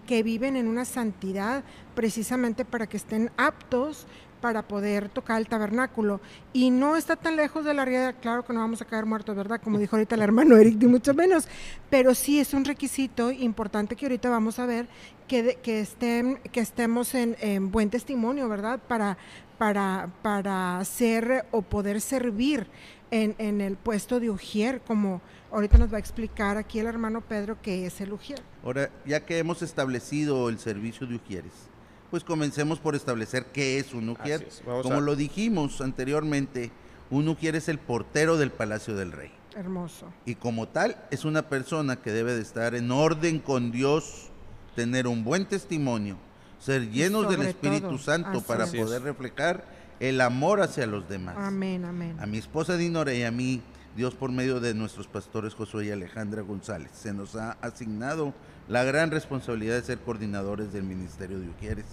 que 0.08 0.24
viven 0.24 0.56
en 0.56 0.68
una 0.68 0.86
santidad 0.86 1.64
precisamente 1.94 2.66
para 2.66 2.88
que 2.88 2.98
estén 2.98 3.30
aptos 3.38 4.08
para 4.44 4.62
poder 4.62 5.08
tocar 5.08 5.40
el 5.40 5.48
tabernáculo. 5.48 6.20
Y 6.52 6.70
no 6.70 6.98
está 6.98 7.16
tan 7.16 7.38
lejos 7.38 7.64
de 7.64 7.74
la 7.74 7.86
realidad, 7.86 8.16
claro 8.22 8.44
que 8.44 8.52
no 8.52 8.60
vamos 8.60 8.82
a 8.82 8.86
caer 8.86 9.06
muertos, 9.06 9.38
¿verdad? 9.38 9.62
Como 9.64 9.80
dijo 9.80 9.96
ahorita 9.96 10.16
el 10.16 10.22
hermano 10.22 10.58
Eric, 10.58 10.76
ni 10.82 10.88
mucho 10.88 11.14
menos, 11.14 11.48
pero 11.90 12.14
sí 12.14 12.42
es 12.42 12.54
un 12.54 12.66
requisito 12.66 13.32
importante 13.32 13.96
que 13.96 14.06
ahorita 14.06 14.30
vamos 14.30 14.60
a 14.60 14.66
ver 14.66 14.90
que, 15.30 15.60
que, 15.64 15.80
estén, 15.80 16.40
que 16.52 16.60
estemos 16.60 17.16
en, 17.16 17.72
buen 17.72 17.90
testimonio, 17.90 18.50
¿verdad? 18.50 18.82
Para, 18.86 19.18
para, 19.58 20.10
para 20.22 20.84
ser 20.84 21.46
o 21.52 21.62
poder 21.62 22.02
servir 22.02 22.68
en, 23.12 23.36
en 23.38 23.62
el 23.62 23.78
puesto 23.78 24.20
de 24.20 24.30
Ujier, 24.30 24.82
como 24.82 25.22
ahorita 25.54 25.78
nos 25.78 25.90
va 25.90 25.96
a 25.96 26.00
explicar 26.02 26.58
aquí 26.58 26.80
el 26.80 26.88
hermano 26.88 27.22
Pedro 27.22 27.62
qué 27.62 27.86
es 27.86 28.02
el 28.02 28.12
Ujier. 28.12 28.42
Ahora, 28.62 28.90
ya 29.06 29.26
que 29.26 29.38
hemos 29.38 29.62
establecido 29.62 30.50
el 30.50 30.60
servicio 30.60 31.08
de 31.08 31.16
Ujieres, 31.16 31.70
pues 32.14 32.24
comencemos 32.24 32.78
por 32.78 32.94
establecer 32.94 33.48
qué 33.48 33.80
es 33.80 33.92
un 33.96 34.08
ujier. 34.10 34.48
Como 34.84 35.02
lo 35.02 35.16
dijimos 35.16 35.82
anteriormente, 35.82 36.70
un 37.10 37.28
ujier 37.28 37.56
es 37.56 37.70
el 37.70 37.80
portero 37.80 38.38
del 38.38 38.52
palacio 38.52 38.96
del 38.96 39.12
rey. 39.12 39.32
Hermoso. 39.56 40.14
Y 40.24 40.36
como 40.36 40.68
tal, 40.68 40.96
es 41.10 41.26
una 41.26 41.50
persona 41.50 41.96
que 41.96 42.12
debe 42.12 42.36
de 42.36 42.44
estar 42.44 42.76
en 42.76 42.92
orden 42.92 43.40
con 43.40 43.72
Dios, 43.72 44.30
tener 44.76 45.08
un 45.08 45.24
buen 45.24 45.48
testimonio, 45.48 46.18
ser 46.60 46.92
llenos 46.92 47.32
del 47.32 47.48
Espíritu 47.48 47.98
Santo 47.98 48.42
para 48.42 48.68
poder 48.68 49.02
reflejar 49.02 49.66
el 50.00 50.22
amor 50.22 50.62
hacia 50.62 50.86
los 50.86 51.10
demás. 51.10 51.36
Amén, 51.40 51.84
amén. 51.84 52.16
A 52.20 52.28
mi 52.28 52.38
esposa 52.38 52.78
Dinora 52.78 53.12
y 53.16 53.24
a 53.24 53.32
mí, 53.32 53.64
Dios 53.96 54.14
por 54.14 54.32
medio 54.32 54.60
de 54.60 54.76
nuestros 54.76 55.08
pastores 55.08 55.56
Josué 55.56 55.88
y 55.88 55.90
Alejandra 55.92 56.44
González, 56.44 56.92
se 56.94 57.12
nos 57.12 57.36
ha 57.36 57.54
asignado 57.54 58.36
la 58.68 58.84
gran 58.84 59.10
responsabilidad 59.10 59.78
de 59.78 59.82
ser 59.82 59.98
coordinadores 59.98 60.72
del 60.72 60.84
Ministerio 60.84 61.40
de 61.40 61.50
Ujieres. 61.50 61.86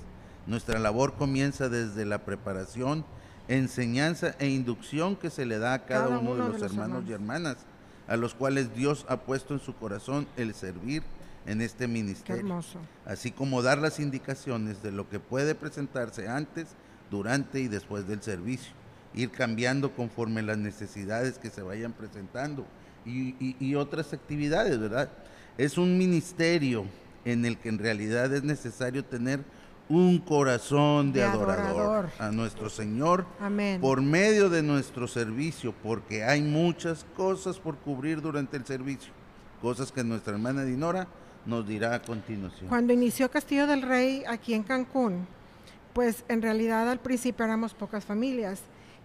Nuestra 0.46 0.78
labor 0.78 1.14
comienza 1.14 1.68
desde 1.68 2.04
la 2.04 2.18
preparación, 2.24 3.04
enseñanza 3.48 4.34
e 4.38 4.48
inducción 4.48 5.16
que 5.16 5.30
se 5.30 5.44
le 5.44 5.58
da 5.58 5.74
a 5.74 5.84
cada, 5.84 6.18
uno, 6.18 6.34
de 6.34 6.52
los, 6.52 6.62
hermanos, 6.62 7.04
y 7.06 7.12
hermanas, 7.12 7.58
a 8.08 8.16
los 8.16 8.34
cuales 8.34 8.74
Dios 8.74 9.04
ha 9.08 9.18
puesto 9.18 9.54
en 9.54 9.60
su 9.60 9.74
corazón 9.74 10.26
el 10.36 10.54
servir 10.54 11.02
en 11.46 11.60
este 11.60 11.86
ministerio. 11.88 12.60
Así 13.06 13.30
como 13.30 13.62
dar 13.62 13.78
las 13.78 14.00
indicaciones 14.00 14.82
de 14.82 14.92
lo 14.92 15.08
que 15.08 15.20
puede 15.20 15.54
presentarse 15.54 16.28
antes, 16.28 16.68
durante 17.10 17.60
y 17.60 17.68
después 17.68 18.06
del 18.06 18.22
servicio. 18.22 18.72
Ir 19.14 19.30
cambiando 19.30 19.92
conforme 19.92 20.42
las 20.42 20.58
necesidades 20.58 21.38
que 21.38 21.50
se 21.50 21.62
vayan 21.62 21.92
presentando 21.92 22.64
y, 23.04 23.56
y 23.58 23.74
otras 23.74 24.12
actividades, 24.12 24.78
¿verdad? 24.78 25.10
Es 25.58 25.76
un 25.76 25.98
ministerio 25.98 26.86
en 27.24 27.44
el 27.44 27.58
que 27.58 27.68
en 27.68 27.78
realidad 27.78 28.32
es 28.32 28.44
necesario 28.44 29.04
tener 29.04 29.40
un 29.90 30.18
corazón 30.20 31.12
de, 31.12 31.24
adorador, 31.24 32.10
a 32.20 32.30
nuestro 32.30 32.70
Señor 32.70 33.26
por 33.80 34.00
medio 34.00 34.48
de 34.48 34.62
nuestro 34.62 35.08
servicio, 35.08 35.74
porque 35.82 36.22
hay 36.22 36.40
muchas 36.42 37.04
cosas 37.16 37.58
por 37.58 37.76
cubrir 37.76 38.22
durante 38.22 38.56
el 38.56 38.64
servicio, 38.64 39.12
cosas 39.60 39.90
que 39.90 40.04
nuestra 40.04 40.34
hermana 40.34 40.62
Dinora 40.62 41.08
nos 41.44 41.66
dirá 41.66 41.96
a 41.96 42.02
continuación. 42.02 42.68
Cuando 42.68 42.92
inició 42.92 43.30
Castillo 43.32 43.66
del 43.66 43.82
Rey 43.82 44.22
aquí 44.28 44.54
en 44.54 44.62
Cancún, 44.62 45.26
pues 45.92 46.24
en 46.28 46.40
realidad 46.40 46.88
al 46.88 47.00
principio 47.00 47.44
éramos 47.44 47.74
pocas 47.74 48.04
familias. 48.04 48.60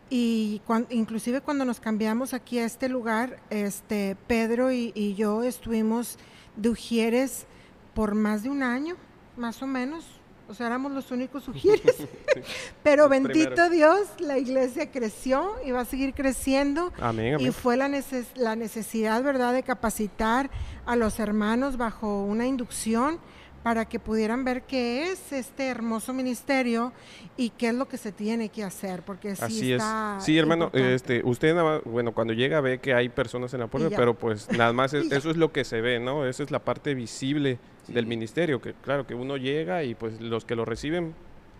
Y 0.08 0.62
inclusive 0.92 1.42
cuando 1.42 1.66
nos 1.66 1.80
cambiamos 1.80 2.36
aquí 2.36 2.60
a 2.60 2.66
este 2.66 2.90
lugar, 2.90 3.40
este 3.50 4.16
Pedro 4.28 4.72
y, 4.72 4.92
y 4.94 5.16
yo 5.16 5.42
estuvimos 5.42 6.20
de 6.56 6.70
Ujieres 6.70 7.48
por 7.96 8.14
más 8.14 8.44
de 8.44 8.50
un 8.50 8.62
año, 8.62 8.98
más 9.36 9.64
o 9.64 9.68
menos, 9.68 10.15
o 10.48 10.54
sea, 10.54 10.68
éramos 10.68 10.92
los 10.92 11.12
únicos 11.12 11.44
sugieres. 11.44 11.96
Pero 12.84 13.10
bendito 13.10 13.70
Dios, 13.70 14.08
la 14.20 14.38
iglesia 14.38 14.92
creció 14.92 15.54
y 15.66 15.72
va 15.72 15.82
a 15.82 15.86
seguir 15.86 16.14
creciendo. 16.14 16.94
Amén, 17.00 17.40
Y 17.40 17.52
fue 17.52 17.78
la, 17.78 17.90
la 18.36 18.56
necesidad, 18.56 19.24
¿verdad?, 19.24 19.54
de 19.54 19.64
capacitar 19.64 20.50
a 20.86 20.96
los 20.96 21.20
hermanos 21.20 21.78
bajo 21.78 22.24
una 22.24 22.46
inducción 22.46 23.20
para 23.66 23.86
que 23.86 24.00
pudieran 24.00 24.44
ver 24.44 24.62
qué 24.62 25.12
es 25.12 25.32
este 25.32 25.70
hermoso 25.70 26.14
ministerio 26.14 26.94
y 27.36 27.50
qué 27.50 27.70
es 27.70 27.74
lo 27.74 27.88
que 27.88 27.98
se 27.98 28.12
tiene 28.12 28.50
que 28.50 28.64
hacer, 28.64 29.02
porque 29.02 29.36
sí 29.36 29.44
Así 29.44 29.74
está 29.74 30.18
es. 30.20 30.24
Sí, 30.24 30.38
hermano, 30.38 30.70
este, 30.72 31.24
usted 31.26 31.56
bueno, 31.84 32.12
cuando 32.14 32.34
llega 32.34 32.62
ve 32.62 32.78
que 32.78 32.94
hay 32.94 33.10
personas 33.10 33.56
en 33.56 33.62
la 33.62 33.68
puerta, 33.68 33.90
pero 33.98 34.14
pues 34.14 34.52
nada 34.56 34.72
más 34.72 34.94
eso 34.94 35.32
es 35.32 35.38
lo 35.38 35.52
que 35.52 35.64
se 35.64 35.82
ve, 35.82 36.00
¿no? 36.00 36.28
Esa 36.28 36.44
es 36.44 36.52
la 36.52 36.60
parte 36.60 36.94
visible 36.94 37.58
del 37.88 38.06
ministerio, 38.06 38.62
que 38.62 38.74
claro, 38.74 39.06
que 39.06 39.16
uno 39.16 39.38
llega 39.38 39.84
y 39.84 39.96
pues 39.96 40.20
los 40.22 40.46
que 40.46 40.56
lo 40.56 40.66
reciben, 40.66 41.14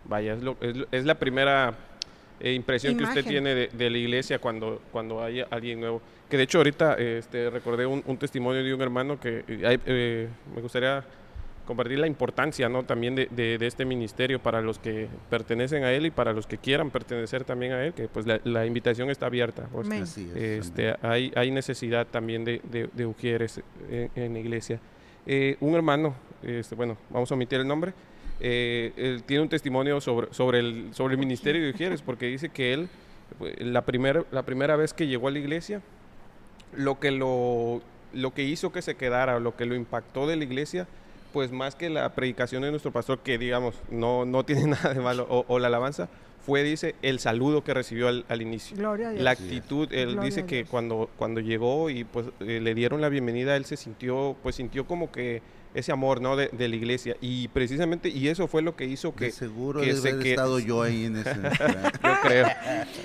vaya, 0.06 0.34
es, 0.34 0.44
lo, 0.44 0.58
es, 0.92 1.06
la 1.06 1.16
primera 1.16 1.74
eh, 2.40 2.54
impresión 2.54 2.98
que 2.98 3.04
usted 3.04 3.26
tiene 3.26 3.56
de, 3.56 3.90
la 3.90 3.98
iglesia 3.98 4.40
cuando, 4.40 4.82
cuando 4.92 5.24
hay 5.24 5.44
alguien 5.50 5.80
nuevo. 5.80 6.02
Que 6.30 6.38
de 6.38 6.44
hecho 6.44 6.58
ahorita 6.58 6.96
este, 6.96 7.50
recordé 7.50 7.86
un, 7.86 8.18
testimonio 8.18 8.64
de 8.64 8.74
un 8.74 8.82
hermano 8.82 9.20
que 9.20 9.44
eh, 9.48 9.80
eh, 9.86 10.28
me 10.56 10.62
gustaría 10.62 11.04
compartir 11.66 12.00
la 12.00 12.08
importancia 12.08 12.70
¿no? 12.70 12.84
también 12.84 13.16
de, 13.16 13.28
de, 13.28 13.66
este 13.66 13.86
ministerio 13.86 14.40
para 14.40 14.62
los 14.62 14.80
que 14.80 15.08
pertenecen 15.30 15.84
a 15.84 15.92
él 15.92 16.06
y 16.06 16.12
para 16.12 16.32
los 16.32 16.48
que 16.48 16.58
quieran 16.58 16.92
pertenecer 16.92 17.44
también 17.44 17.74
a 17.74 17.84
él, 17.84 17.94
que 17.94 18.08
pues 18.08 18.26
la, 18.26 18.66
invitación 18.66 19.10
está 19.10 19.26
abierta. 19.26 19.68
Pues, 19.72 20.18
este, 20.18 20.96
hay, 21.02 21.32
hay 21.36 21.52
necesidad 21.52 22.08
también 22.08 22.46
de, 22.46 22.62
de, 22.94 23.06
ujieres 23.06 23.62
en, 23.90 24.34
la 24.34 24.40
iglesia. 24.40 24.80
Eh, 25.26 25.58
un 25.60 25.76
hermano, 25.76 26.16
este, 26.44 26.76
bueno, 26.76 26.98
vamos 27.10 27.32
a 27.32 27.36
omitir 27.36 27.60
el 27.60 27.68
nombre, 27.68 27.94
eh, 28.40 28.92
él 28.98 29.24
tiene 29.24 29.44
un 29.44 29.50
testimonio 29.50 30.02
sobre, 30.02 30.34
sobre, 30.34 30.60
el, 30.60 30.90
sobre 30.94 31.14
el 31.14 31.20
ministerio 31.20 31.64
de 31.64 31.70
ujieres, 31.70 32.02
porque 32.02 32.28
dice 32.28 32.50
que 32.50 32.74
él, 32.74 32.90
la, 33.60 33.84
primera 33.84 34.24
la 34.32 34.44
primera 34.44 34.76
vez 34.76 34.94
que 34.94 35.08
llegó 35.08 35.28
a 35.28 35.32
la 35.32 35.40
iglesia, 35.40 35.82
lo 36.76 37.00
que 37.00 37.12
lo, 37.12 37.82
lo 38.14 38.34
que 38.34 38.44
hizo 38.44 38.72
que 38.72 38.82
se 38.82 38.96
quedara, 38.96 39.40
lo 39.40 39.56
que 39.56 39.66
lo 39.66 39.76
impactó 39.76 40.28
de 40.28 40.36
la 40.36 40.44
iglesia, 40.44 40.88
pues 41.36 41.52
más 41.52 41.76
que 41.76 41.90
la 41.90 42.16
predicación 42.16 42.62
de 42.62 42.72
nuestro 42.72 42.94
pastor, 42.94 43.20
que 43.20 43.38
digamos, 43.38 43.76
no, 43.92 44.24
no 44.24 44.46
tiene 44.46 44.68
nada 44.68 44.94
de 44.94 45.02
malo, 45.02 45.28
o, 45.30 45.60
la 45.60 45.68
alabanza, 45.68 46.08
fue, 46.40 46.64
dice, 46.64 46.96
el 47.02 47.20
saludo 47.20 47.62
que 47.62 47.74
recibió 47.74 48.08
al, 48.08 48.42
inicio. 48.42 48.78
Gloria 48.78 49.10
a 49.10 49.12
Dios. 49.12 49.22
La 49.22 49.32
actitud, 49.32 49.92
él 49.92 50.18
dice 50.22 50.46
que 50.46 50.64
cuando, 50.64 51.10
cuando 51.18 51.42
llegó 51.42 51.90
y 51.90 52.06
pues 52.06 52.28
eh, 52.40 52.62
le 52.62 52.74
dieron 52.74 53.02
la 53.02 53.10
bienvenida, 53.10 53.58
él 53.58 53.66
se 53.66 53.76
sintió, 53.76 54.38
pues 54.44 54.56
sintió 54.56 54.88
como 54.88 55.12
que 55.12 55.42
ese 55.76 55.92
amor 55.92 56.22
no 56.22 56.36
de, 56.36 56.50
la 56.52 56.76
iglesia. 56.76 57.18
Y 57.22 57.50
precisamente 57.50 58.10
y 58.10 58.30
eso 58.30 58.48
fue 58.48 58.62
lo 58.62 58.76
que 58.76 58.86
hizo 58.86 59.14
que 59.14 59.32
seguro 59.32 59.82
que 59.82 59.94
de 59.94 60.10
haber 60.10 60.28
estado 60.28 60.60
yo 60.60 60.82
ahí 60.82 61.06
en 61.06 61.18
ese 61.18 61.36
yo 62.04 62.14
creo. 62.24 62.48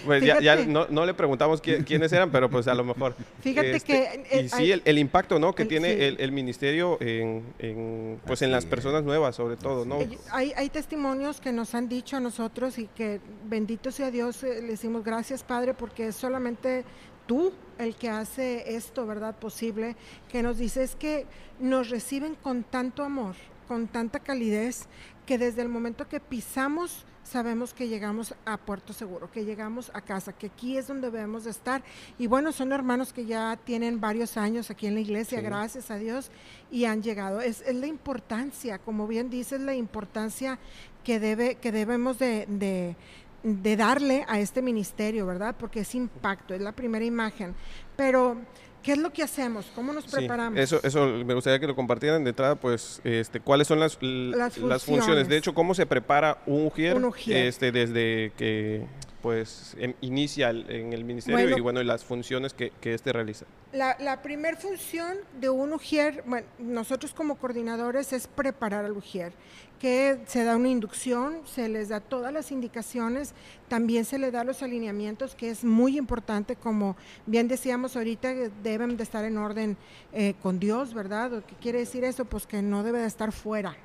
Pues 0.06 0.24
ya, 0.24 0.56
no, 0.64 1.06
le 1.06 1.14
preguntamos 1.14 1.60
quiénes 1.60 2.12
eran 2.12 2.30
pero 2.30 2.48
pues 2.48 2.68
a 2.68 2.74
lo 2.74 2.84
mejor 2.84 3.14
fíjate 3.42 3.76
este, 3.76 4.24
que 4.30 4.44
y 4.44 4.48
sí 4.48 4.72
el, 4.72 4.98
impacto 4.98 5.38
no 5.38 5.54
que 5.54 5.64
tiene 5.64 6.06
el, 6.06 6.32
ministerio 6.32 6.98
en, 7.00 8.20
pues 8.24 8.42
en 8.42 8.52
las 8.52 8.66
personas 8.66 9.02
nuevas 9.02 9.34
sobre 9.34 9.56
todo 9.56 9.84
no 9.84 9.98
hay, 10.30 10.52
hay 10.56 10.68
testimonios 10.68 11.40
que 11.40 11.52
nos 11.52 11.74
han 11.74 11.88
dicho 11.88 12.16
a 12.16 12.20
nosotros 12.20 12.78
y 12.78 12.86
que 12.86 13.20
bendito 13.48 13.90
sea 13.90 14.10
Dios 14.10 14.44
eh, 14.44 14.60
le 14.62 14.68
decimos 14.68 15.02
gracias 15.02 15.42
padre 15.42 15.74
porque 15.74 16.08
es 16.08 16.16
solamente 16.16 16.84
tú 17.30 17.52
el 17.78 17.94
que 17.94 18.08
hace 18.08 18.75
esto, 18.75 19.06
¿verdad? 19.06 19.37
Posible, 19.38 19.94
que 20.32 20.42
nos 20.42 20.58
dice 20.58 20.82
es 20.82 20.96
que 20.96 21.26
nos 21.60 21.88
reciben 21.88 22.34
con 22.34 22.64
tanto 22.64 23.04
amor, 23.04 23.37
con 23.68 23.87
tanta 23.87 24.18
calidez, 24.18 24.88
que 25.26 25.38
desde 25.38 25.62
el 25.62 25.68
momento 25.68 26.08
que 26.08 26.18
pisamos 26.18 27.06
sabemos 27.22 27.72
que 27.72 27.87
llegamos 27.87 28.34
a 28.44 28.56
puerto 28.56 28.92
seguro, 28.92 29.30
que 29.30 29.44
llegamos 29.44 29.92
a 29.94 30.00
casa, 30.00 30.32
que 30.32 30.49
aquí 30.49 30.76
es 30.76 30.88
donde 30.88 31.08
debemos 31.08 31.44
de 31.44 31.50
estar. 31.50 31.84
Y 32.18 32.26
bueno, 32.26 32.50
son 32.50 32.72
hermanos 32.72 33.12
que 33.12 33.25
ya 33.25 33.56
tienen 33.64 34.00
varios 34.00 34.37
años 34.37 34.68
aquí 34.68 34.88
en 34.88 34.94
la 34.94 35.00
iglesia, 35.00 35.40
gracias 35.40 35.92
a 35.92 35.99
Dios, 35.99 36.32
y 36.72 36.87
han 36.87 37.00
llegado. 37.00 37.40
Es, 37.40 37.62
la 37.72 37.87
importancia, 37.87 38.80
como 38.80 39.06
bien 39.06 39.30
dices, 39.30 39.60
la 39.60 39.76
importancia 39.76 40.58
que, 41.04 41.20
debe, 41.20 41.54
que 41.54 41.70
debemos 41.70 42.18
de, 42.18 42.46
de 42.49 42.96
darle 43.42 44.25
a 44.28 44.38
este 44.38 44.62
ministerio, 44.62 45.26
¿verdad? 45.26 45.54
Porque 45.59 45.80
es 45.80 45.94
impacto, 45.94 46.54
es 46.54 46.61
la 46.61 46.73
primera 46.73 47.04
imagen. 47.04 47.54
Pero 47.97 48.37
¿Qué 48.82 48.92
es 48.92 48.99
lo 48.99 49.12
que 49.12 49.23
hacemos? 49.23 49.70
¿Cómo 49.75 49.92
nos 49.92 50.06
preparamos? 50.06 50.59
eso, 50.59 50.80
eso 50.82 51.06
me 51.06 51.35
gustaría 51.35 51.59
que 51.61 51.66
lo 51.66 51.76
compartieran 51.76 52.25
de 52.25 52.30
entrada, 52.30 52.54
pues, 52.54 53.00
este, 53.04 53.40
cuáles 53.40 53.68
son 53.68 53.78
las, 53.78 53.99
las, 54.00 54.85
funciones. 54.85 55.28
De 55.28 55.37
hecho, 55.37 55.52
cómo 55.52 55.75
se 55.75 55.85
prepara 55.85 56.38
un 56.47 56.64
ujier, 56.66 56.97
Este, 57.26 57.73
desde 57.73 58.32
que 58.37 58.87
pues 59.22 59.76
em, 59.78 59.94
inicia 60.00 60.50
en 60.50 60.92
el 60.92 61.04
ministerio 61.04 61.56
y 61.56 61.60
bueno, 61.60 61.82
las 61.82 62.04
funciones 62.04 62.54
que, 62.54 62.70
que 62.80 62.94
este 62.94 63.12
realiza. 63.12 63.46
La, 63.72 63.96
la 64.00 64.20
primera 64.22 64.56
función 64.56 65.18
de 65.40 65.48
un 65.48 65.72
UJIER, 65.72 66.24
bueno, 66.26 66.46
nosotros 66.58 67.14
como 67.14 67.36
coordinadores 67.36 68.12
es 68.12 68.26
preparar 68.26 68.84
al 68.84 68.96
UJIER, 68.96 69.32
que 69.78 70.18
se 70.26 70.44
da 70.44 70.56
una 70.56 70.68
inducción, 70.68 71.38
se 71.46 71.68
les 71.68 71.88
da 71.88 72.00
todas 72.00 72.32
las 72.32 72.50
indicaciones, 72.52 73.32
también 73.68 74.04
se 74.04 74.18
le 74.18 74.30
da 74.30 74.44
los 74.44 74.62
alineamientos, 74.62 75.34
que 75.34 75.50
es 75.50 75.64
muy 75.64 75.96
importante, 75.96 76.56
como 76.56 76.96
bien 77.26 77.48
decíamos 77.48 77.96
ahorita, 77.96 78.34
deben 78.62 78.96
de 78.96 79.02
estar 79.02 79.24
en 79.24 79.38
orden 79.38 79.76
eh, 80.12 80.34
con 80.42 80.58
Dios, 80.58 80.92
¿verdad? 80.92 81.42
¿Qué 81.46 81.54
quiere 81.56 81.78
decir 81.78 82.04
eso? 82.04 82.24
Pues 82.24 82.46
que 82.46 82.62
no 82.62 82.82
debe 82.82 82.98
de 83.00 83.06
estar 83.06 83.32
fuera 83.32 83.76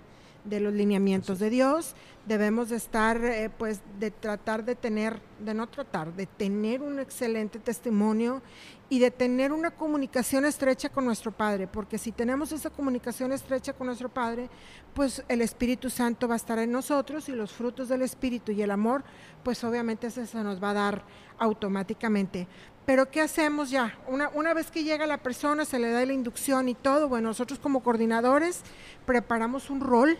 de 0.45 0.59
los 0.59 0.73
lineamientos 0.73 1.39
de 1.39 1.49
Dios, 1.49 1.95
debemos 2.25 2.69
de 2.69 2.77
estar, 2.77 3.23
eh, 3.23 3.49
pues, 3.55 3.81
de 3.99 4.11
tratar 4.11 4.63
de 4.63 4.75
tener, 4.75 5.19
de 5.39 5.53
no 5.53 5.67
tratar, 5.67 6.13
de 6.13 6.25
tener 6.25 6.81
un 6.81 6.99
excelente 6.99 7.59
testimonio 7.59 8.41
y 8.89 8.99
de 8.99 9.11
tener 9.11 9.51
una 9.51 9.71
comunicación 9.71 10.45
estrecha 10.45 10.89
con 10.89 11.05
nuestro 11.05 11.31
Padre, 11.31 11.67
porque 11.67 11.97
si 11.97 12.11
tenemos 12.11 12.51
esa 12.51 12.69
comunicación 12.69 13.31
estrecha 13.31 13.73
con 13.73 13.87
nuestro 13.87 14.09
Padre, 14.09 14.49
pues 14.93 15.23
el 15.27 15.41
Espíritu 15.41 15.89
Santo 15.89 16.27
va 16.27 16.35
a 16.35 16.37
estar 16.37 16.59
en 16.59 16.71
nosotros 16.71 17.27
y 17.29 17.31
los 17.31 17.51
frutos 17.51 17.89
del 17.89 18.03
Espíritu 18.03 18.51
y 18.51 18.61
el 18.61 18.71
amor, 18.71 19.03
pues 19.43 19.63
obviamente 19.63 20.07
eso 20.07 20.25
se 20.25 20.43
nos 20.43 20.61
va 20.63 20.69
a 20.71 20.73
dar 20.73 21.03
automáticamente. 21.39 22.47
Pero 22.85 23.09
¿qué 23.09 23.21
hacemos 23.21 23.71
ya? 23.71 23.97
Una, 24.07 24.29
una 24.29 24.53
vez 24.53 24.69
que 24.69 24.83
llega 24.83 25.07
la 25.07 25.17
persona, 25.17 25.65
se 25.65 25.79
le 25.79 25.89
da 25.89 26.05
la 26.05 26.13
inducción 26.13 26.69
y 26.69 26.75
todo, 26.75 27.09
bueno, 27.09 27.29
nosotros 27.29 27.57
como 27.57 27.81
coordinadores 27.81 28.61
preparamos 29.07 29.71
un 29.71 29.81
rol, 29.81 30.19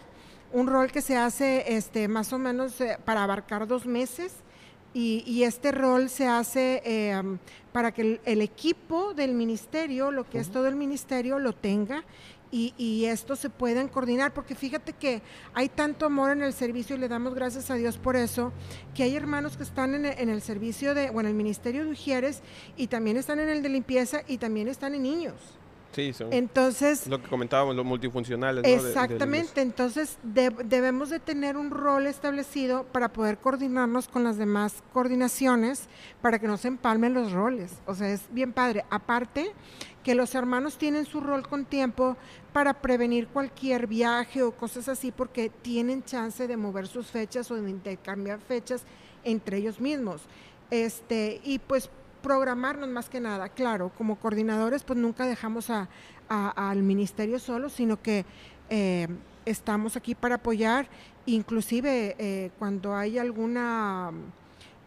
un 0.52 0.68
rol 0.68 0.92
que 0.92 1.02
se 1.02 1.18
hace 1.18 1.76
este, 1.76 2.08
más 2.08 2.34
o 2.34 2.40
menos 2.40 2.80
eh, 2.82 2.98
para 3.04 3.24
abarcar 3.24 3.68
dos 3.68 3.86
meses. 3.86 4.34
Y, 4.98 5.44
este 5.44 5.74
rol 5.74 6.10
se 6.10 6.26
hace 6.26 6.82
eh, 6.86 7.22
para 7.74 7.92
que 7.92 8.22
el, 8.24 8.42
equipo 8.42 9.14
del 9.14 9.34
ministerio, 9.34 10.10
lo 10.10 10.24
que 10.24 10.40
es 10.40 10.50
todo 10.50 10.68
el 10.68 10.78
ministerio, 10.78 11.38
lo 11.38 11.52
tenga 11.52 12.06
y, 12.50 12.74
y, 12.78 13.04
esto 13.04 13.36
se 13.36 13.50
pueden 13.50 13.90
coordinar, 13.90 14.34
porque 14.34 14.56
fíjate 14.56 14.94
que 14.94 15.22
hay 15.54 15.68
tanto 15.68 16.06
amor 16.06 16.32
en 16.32 16.44
el 16.44 16.54
servicio 16.54 16.96
y 16.96 17.00
le 17.00 17.10
damos 17.10 17.36
gracias 17.36 17.70
a 17.70 17.76
Dios 17.76 17.98
por 17.98 18.16
eso, 18.16 18.54
que 18.94 19.04
hay 19.04 19.18
hermanos 19.18 19.58
que 19.58 19.64
están 19.64 19.96
en 19.96 20.06
el, 20.06 20.18
en 20.18 20.30
el 20.30 20.42
servicio 20.42 20.94
de, 20.94 21.10
bueno, 21.10 21.28
el 21.28 21.36
ministerio 21.36 21.84
de 21.84 21.92
Ujieres 21.92 22.42
y 22.78 22.88
también 22.88 23.18
están 23.18 23.42
en 23.42 23.50
el 23.50 23.62
de 23.62 23.68
limpieza 23.68 24.22
y 24.26 24.38
también 24.38 24.70
están 24.70 24.96
en 24.96 25.04
niños. 25.04 25.36
Sí, 25.96 26.12
son 26.12 26.34
entonces, 26.34 27.08
lo 27.08 27.22
que 27.22 27.30
comentábamos, 27.30 27.74
los 27.74 27.86
multifuncionales. 27.86 28.66
Exactamente, 28.66 29.62
entonces 29.62 30.18
debemos 30.24 31.10
de 31.10 31.20
tener 31.20 31.56
un 31.56 31.72
rol 31.72 32.06
establecido 32.06 32.84
para 32.84 33.14
poder 33.14 33.38
coordinarnos 33.38 34.10
con 34.10 34.26
las 34.26 34.38
demás 34.38 34.84
coordinaciones 34.92 35.88
para 36.22 36.38
que 36.38 36.48
no 36.48 36.58
se 36.58 36.68
empalmen 36.68 37.14
los 37.14 37.32
roles. 37.32 37.72
O 37.86 37.96
sea, 37.96 38.10
es 38.10 38.24
bien 38.32 38.52
padre. 38.52 38.84
Aparte 38.90 39.54
que 40.04 40.16
los 40.16 40.36
hermanos 40.36 40.78
tienen 40.78 41.06
su 41.06 41.22
rol 41.22 41.48
con 41.48 41.64
tiempo 41.64 42.18
para 42.52 42.74
prevenir 42.74 43.28
cualquier 43.28 43.88
viaje 43.88 44.44
o 44.44 44.52
cosas 44.52 44.90
así 44.90 45.12
porque 45.12 45.50
tienen 45.50 46.04
chance 46.04 46.46
de 46.46 46.58
mover 46.58 46.88
sus 46.88 47.08
fechas 47.08 47.50
o 47.52 47.56
de 47.56 47.70
intercambiar 47.70 48.40
fechas 48.40 48.84
entre 49.24 49.58
ellos 49.58 49.80
mismos. 49.80 50.24
Este, 50.70 51.40
y 51.44 51.60
pues 51.60 51.90
programarnos 52.26 52.90
más 52.90 53.08
que 53.08 53.20
nada. 53.20 53.50
Claro, 53.50 53.92
como 53.96 54.16
coordinadores, 54.16 54.84
pues 54.84 54.98
nunca 54.98 55.28
dejamos 55.28 55.70
a, 55.70 55.88
al 56.28 56.82
ministerio 56.82 57.38
solo, 57.38 57.70
sino 57.70 58.02
que 58.02 58.26
eh, 58.72 59.08
estamos 59.46 59.96
aquí 59.96 60.16
para 60.16 60.36
apoyar, 60.36 60.88
inclusive 61.28 62.16
eh, 62.18 62.50
cuando 62.58 62.96
hay 62.96 63.20
alguna... 63.20 64.12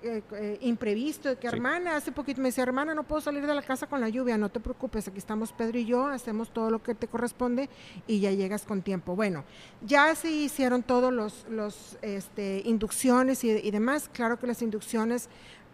Eh, 0.01 0.59
imprevisto, 0.61 1.29
de 1.29 1.35
que 1.35 1.49
hermana, 1.49 1.97
hace 1.97 2.13
poquito 2.13 2.41
me 2.41 2.51
decía, 2.51 2.63
hermana, 2.63 2.95
no 2.95 3.03
puedo 3.03 3.21
salir 3.21 3.45
de 3.45 3.53
la 3.53 3.63
casa 3.63 3.89
con 3.89 4.01
la 4.01 4.09
lluvia, 4.09 4.39
no 4.39 4.49
te 4.49 4.61
preocupes, 4.61 5.09
aquí 5.09 5.19
estamos 5.19 5.51
Pedro 5.51 5.77
y 5.77 5.87
yo, 5.87 6.07
hacemos 6.07 6.51
todo 6.51 6.71
lo 6.71 6.81
que 6.81 6.95
te 6.95 7.09
corresponde 7.09 7.69
y 8.07 8.21
ya 8.21 8.31
llegas 8.31 8.65
con 8.65 8.83
tiempo. 8.83 9.17
Bueno, 9.17 9.43
ya 9.85 10.15
se 10.15 10.31
hicieron 10.31 10.85
todos 10.85 11.13
los, 11.13 11.45
los 11.51 11.99
este, 12.01 12.63
inducciones 12.65 13.43
y, 13.43 13.51
y, 13.51 13.71
demás, 13.73 14.09
claro 14.13 14.39
que 14.39 14.47
las 14.47 14.63
inducciones 14.63 15.29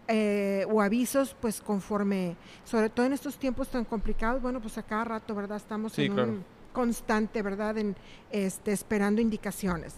eh, 0.07 0.65
o 0.69 0.81
avisos, 0.81 1.35
pues 1.39 1.61
conforme, 1.61 2.35
sobre 2.63 2.89
todo 2.89 3.05
en 3.05 3.13
estos 3.13 3.37
tiempos 3.37 3.69
tan 3.69 3.85
complicados, 3.85 4.41
bueno, 4.41 4.61
pues 4.61 4.77
a 4.77 4.83
cada 4.83 5.03
rato, 5.05 5.33
¿verdad? 5.33 5.57
Estamos 5.57 5.97
en 5.97 6.19
un 6.19 6.45
constante, 6.73 7.41
¿verdad? 7.41 7.77
En, 7.77 7.95
este, 8.31 8.71
esperando 8.71 9.21
indicaciones. 9.21 9.95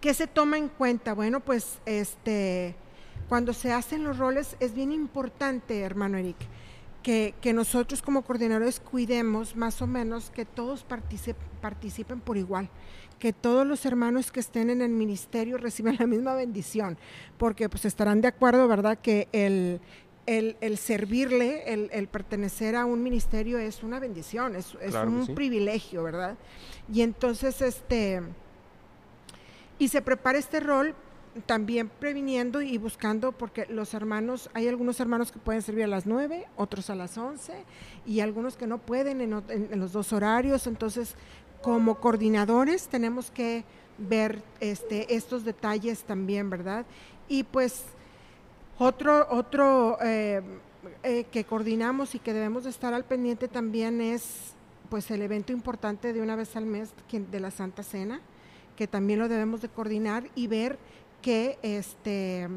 ¿Qué 0.00 0.14
se 0.14 0.26
toma 0.26 0.56
en 0.56 0.68
cuenta? 0.68 1.14
Bueno, 1.14 1.40
pues 1.40 1.78
este, 1.84 2.74
cuando 3.28 3.52
se 3.52 3.72
hacen 3.72 4.04
los 4.04 4.18
roles 4.18 4.56
es 4.60 4.74
bien 4.74 4.92
importante, 4.92 5.80
hermano 5.80 6.16
Eric, 6.16 6.38
que, 7.02 7.34
que 7.40 7.52
nosotros 7.52 8.02
como 8.02 8.22
coordinadores 8.22 8.80
cuidemos 8.80 9.56
más 9.56 9.80
o 9.82 9.86
menos 9.86 10.30
que 10.30 10.44
todos 10.44 10.84
participen 11.60 12.20
por 12.20 12.36
igual 12.36 12.68
que 13.20 13.32
todos 13.34 13.66
los 13.66 13.84
hermanos 13.84 14.32
que 14.32 14.40
estén 14.40 14.70
en 14.70 14.80
el 14.80 14.90
ministerio 14.90 15.58
reciban 15.58 15.96
la 16.00 16.06
misma 16.06 16.34
bendición, 16.34 16.96
porque 17.36 17.68
pues 17.68 17.84
estarán 17.84 18.22
de 18.22 18.28
acuerdo, 18.28 18.66
¿verdad? 18.66 18.98
Que 18.98 19.28
el, 19.32 19.80
el, 20.26 20.78
servirle, 20.78 21.72
el, 21.72 22.08
pertenecer 22.08 22.76
a 22.76 22.86
un 22.86 23.02
ministerio 23.02 23.58
es 23.58 23.82
una 23.82 24.00
bendición, 24.00 24.56
es, 24.56 24.74
un 24.74 25.34
privilegio, 25.34 26.02
¿verdad? 26.02 26.36
Y 26.92 27.02
entonces, 27.02 27.60
este, 27.60 28.22
y 29.78 29.88
se 29.88 30.00
prepara 30.02 30.38
este 30.38 30.60
rol 30.60 30.94
también 31.46 31.88
previniendo 31.88 32.60
y 32.60 32.76
buscando, 32.78 33.32
porque 33.32 33.66
los 33.66 33.94
hermanos, 33.94 34.50
hay 34.52 34.68
algunos 34.68 34.98
hermanos 35.00 35.30
que 35.30 35.38
pueden 35.38 35.62
servir 35.62 35.84
a 35.84 35.88
las 35.88 36.06
9, 36.06 36.46
otros 36.56 36.90
a 36.90 36.94
las 36.94 37.16
11, 37.16 37.54
y 38.06 38.20
algunos 38.20 38.56
que 38.56 38.66
no 38.66 38.78
pueden 38.78 39.20
en, 39.20 39.42
en 39.48 39.80
los 39.80 39.92
dos 39.92 40.12
horarios, 40.12 40.66
entonces 40.66 41.14
como 41.62 42.00
coordinadores 42.00 42.88
tenemos 42.88 43.30
que 43.30 43.64
ver 43.98 44.42
este, 44.60 45.14
estos 45.14 45.44
detalles 45.44 46.02
también, 46.04 46.48
¿verdad? 46.50 46.86
Y 47.28 47.44
pues 47.44 47.84
otro, 48.78 49.26
otro 49.30 49.98
eh, 50.02 50.40
eh, 51.02 51.24
que 51.30 51.44
coordinamos 51.44 52.14
y 52.14 52.18
que 52.18 52.32
debemos 52.32 52.64
de 52.64 52.70
estar 52.70 52.94
al 52.94 53.04
pendiente 53.04 53.46
también 53.46 54.00
es 54.00 54.54
pues 54.88 55.10
el 55.10 55.22
evento 55.22 55.52
importante 55.52 56.12
de 56.12 56.20
una 56.20 56.34
vez 56.34 56.56
al 56.56 56.66
mes 56.66 56.90
de 57.10 57.40
la 57.40 57.50
Santa 57.50 57.82
Cena, 57.82 58.20
que 58.74 58.88
también 58.88 59.18
lo 59.18 59.28
debemos 59.28 59.60
de 59.60 59.68
coordinar 59.68 60.24
y 60.34 60.46
ver 60.46 60.78
que 61.22 61.58
este 61.62 62.48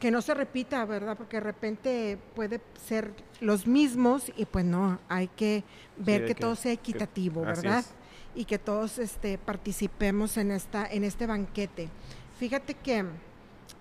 que 0.00 0.10
no 0.12 0.22
se 0.22 0.32
repita, 0.32 0.84
¿verdad? 0.84 1.16
Porque 1.16 1.38
de 1.38 1.42
repente 1.42 2.18
puede 2.36 2.60
ser 2.86 3.12
los 3.40 3.66
mismos 3.66 4.30
y 4.36 4.44
pues 4.44 4.64
no, 4.64 5.00
hay 5.08 5.26
que 5.26 5.64
ver 5.96 6.24
que, 6.24 6.36
todo 6.36 6.54
sea 6.54 6.70
equitativo, 6.70 7.42
¿verdad? 7.42 7.84
y 8.38 8.44
que 8.44 8.58
todos 8.60 8.98
este, 8.98 9.36
participemos 9.36 10.36
en, 10.36 10.52
esta, 10.52 10.86
en 10.86 11.02
este 11.02 11.26
banquete. 11.26 11.88
Fíjate 12.38 12.74
que 12.74 13.04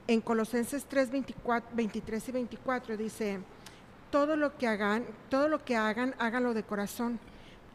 en 0.07 0.21
Colosenses 0.21 0.85
3, 0.85 1.11
23 1.73 2.29
y 2.29 2.31
24 2.31 2.97
dice, 2.97 3.39
todo 4.09 4.35
lo 4.35 4.57
que 4.57 4.65
hagan, 4.65 5.05
todo 5.29 5.47
lo 5.47 5.63
que 5.63 5.75
hagan, 5.75 6.15
háganlo 6.17 6.55
de 6.55 6.63
corazón, 6.63 7.19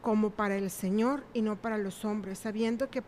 como 0.01 0.31
para 0.31 0.57
el 0.57 0.69
Señor 0.69 1.23
y 1.33 1.41
no 1.41 1.55
para 1.55 1.77
los 1.77 2.03
hombres, 2.03 2.39
sabiendo 2.39 2.89
que, 2.89 3.01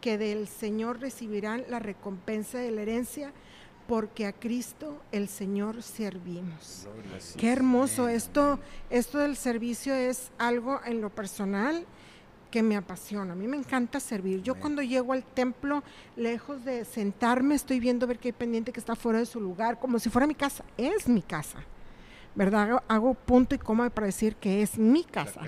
que 0.00 0.18
del 0.18 0.48
Señor 0.48 1.00
recibirán 1.00 1.64
la 1.68 1.78
recompensa 1.78 2.58
de 2.58 2.70
la 2.70 2.82
herencia, 2.82 3.32
porque 3.86 4.26
a 4.26 4.32
Cristo 4.32 5.00
el 5.12 5.28
Señor 5.28 5.82
servimos. 5.82 6.88
Qué 7.36 7.52
hermoso 7.52 8.08
esto, 8.08 8.58
esto 8.90 9.18
del 9.18 9.36
servicio 9.36 9.94
es 9.94 10.30
algo 10.38 10.80
en 10.84 11.00
lo 11.00 11.10
personal 11.10 11.86
que 12.50 12.62
me 12.62 12.76
apasiona. 12.76 13.32
A 13.32 13.36
mí 13.36 13.46
me 13.46 13.56
encanta 13.56 14.00
servir. 14.00 14.42
Yo 14.42 14.54
cuando 14.54 14.82
llego 14.82 15.12
al 15.12 15.24
templo, 15.24 15.82
lejos 16.16 16.64
de 16.64 16.84
sentarme, 16.84 17.54
estoy 17.54 17.80
viendo 17.80 18.06
ver 18.06 18.18
que 18.18 18.28
hay 18.28 18.32
pendiente 18.32 18.72
que 18.72 18.80
está 18.80 18.96
fuera 18.96 19.18
de 19.18 19.26
su 19.26 19.40
lugar, 19.40 19.78
como 19.78 19.98
si 19.98 20.10
fuera 20.10 20.26
mi 20.26 20.34
casa. 20.34 20.64
Es 20.76 21.08
mi 21.08 21.22
casa. 21.22 21.58
¿Verdad? 22.36 22.82
Hago, 22.86 23.14
punto 23.14 23.54
y 23.54 23.58
coma 23.58 23.90
para 23.90 24.06
decir 24.06 24.36
que 24.36 24.62
es 24.62 24.78
mi 24.78 25.02
casa, 25.04 25.40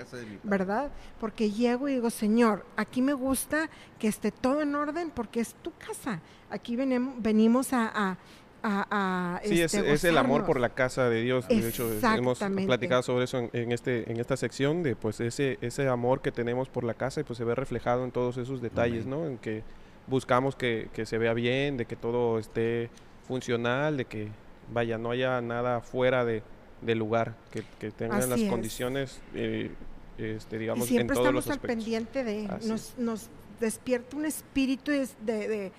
¿verdad? 0.43 0.91
Porque 1.19 1.51
llego 1.51 1.87
y 1.87 1.93
digo, 1.93 2.09
Señor, 2.09 2.65
aquí 2.75 3.01
me 3.01 3.13
gusta 3.13 3.69
que 3.99 4.07
esté 4.07 4.31
todo 4.31 4.61
en 4.61 4.75
orden 4.75 5.11
porque 5.11 5.39
es 5.39 5.53
tu 5.61 5.71
casa. 5.77 6.19
Aquí 6.49 6.75
venimos 6.75 7.73
a, 7.73 8.17
a, 8.63 9.39
sí, 9.45 9.61
es, 9.61 9.73
este, 9.73 10.09
el 10.09 10.17
amor 10.17 10.45
por 10.45 10.59
la 10.59 10.69
casa 10.69 11.09
de 11.09 11.21
Dios. 11.21 11.47
De 11.47 11.69
hecho, 11.69 11.87
hemos 12.15 12.39
platicado 12.39 13.03
sobre 13.03 13.25
eso 13.25 13.49
en, 13.53 13.71
este, 13.71 14.11
en 14.11 14.19
esta 14.19 14.35
sección, 14.35 14.81
de 14.81 14.95
pues 14.95 15.19
ese, 15.19 15.59
ese 15.61 15.87
amor 15.87 16.21
que 16.21 16.31
tenemos 16.31 16.69
por 16.69 16.83
la 16.83 16.95
casa 16.95 17.21
y 17.21 17.23
pues 17.23 17.37
se 17.37 17.43
ve 17.43 17.53
reflejado 17.53 18.03
en 18.03 18.11
todos 18.11 18.37
esos 18.37 18.61
detalles, 18.63 19.05
¿no? 19.05 19.27
En 19.27 19.37
que 19.37 19.63
buscamos 20.07 20.55
que, 20.55 20.89
que, 20.91 21.05
se 21.05 21.19
vea 21.19 21.35
bien, 21.35 21.77
de 21.77 21.85
que 21.85 21.95
todo 21.95 22.39
esté 22.39 22.89
funcional, 23.27 23.95
de 23.95 24.05
que, 24.05 24.29
vaya, 24.73 24.97
no 24.97 25.11
haya 25.11 25.39
nada 25.39 25.81
fuera 25.81 26.25
de, 26.25 26.41
del 26.81 26.99
lugar, 26.99 27.35
que, 27.51 27.63
que 27.79 27.91
tengan 27.91 28.29
las 28.29 28.41
condiciones, 28.43 29.19
eh, 29.33 29.71
este, 30.17 30.57
digamos, 30.57 30.87
siempre 30.87 31.17
en 31.17 31.23
todos 31.23 31.39
estamos 31.39 31.49
al 31.49 31.59
pendiente 31.59 32.23
de, 32.23 32.47
nos, 32.65 32.97
nos, 32.97 33.29
despierta 33.59 34.15
un 34.15 34.23
espíritu 34.23 34.91
de, 34.91 35.07
de, 35.25 35.71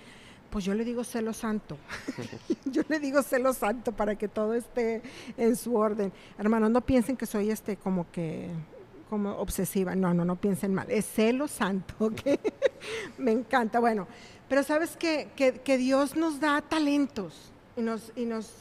pues 0.51 0.63
yo 0.63 0.75
le 0.75 0.85
digo 0.85 1.03
celo 1.03 1.33
santo, 1.33 1.77
yo 2.65 2.83
le 2.89 2.99
digo 2.99 3.23
celo 3.23 3.53
santo 3.53 3.91
para 3.91 4.15
que 4.15 4.27
todo 4.27 4.53
esté 4.53 5.01
en 5.37 5.55
su 5.55 5.75
orden. 5.75 6.11
Hermanos, 6.37 6.69
no 6.69 6.81
piensen 6.81 7.17
que 7.17 7.25
soy 7.25 7.49
este 7.49 7.77
como 7.77 8.11
que 8.11 8.49
como 9.09 9.31
obsesiva, 9.31 9.93
no, 9.93 10.13
no, 10.13 10.23
no 10.23 10.37
piensen 10.37 10.73
mal, 10.73 10.89
es 10.89 11.05
celo 11.05 11.49
santo, 11.49 11.93
¿ok? 11.99 12.21
Me 13.17 13.31
encanta, 13.31 13.81
bueno, 13.81 14.07
pero 14.47 14.63
sabes 14.63 14.95
que, 14.95 15.29
que, 15.35 15.55
que 15.59 15.77
Dios 15.77 16.15
nos 16.15 16.39
da 16.39 16.61
talentos 16.61 17.51
y 17.75 17.81
nos, 17.81 18.13
y 18.15 18.23
nos 18.23 18.53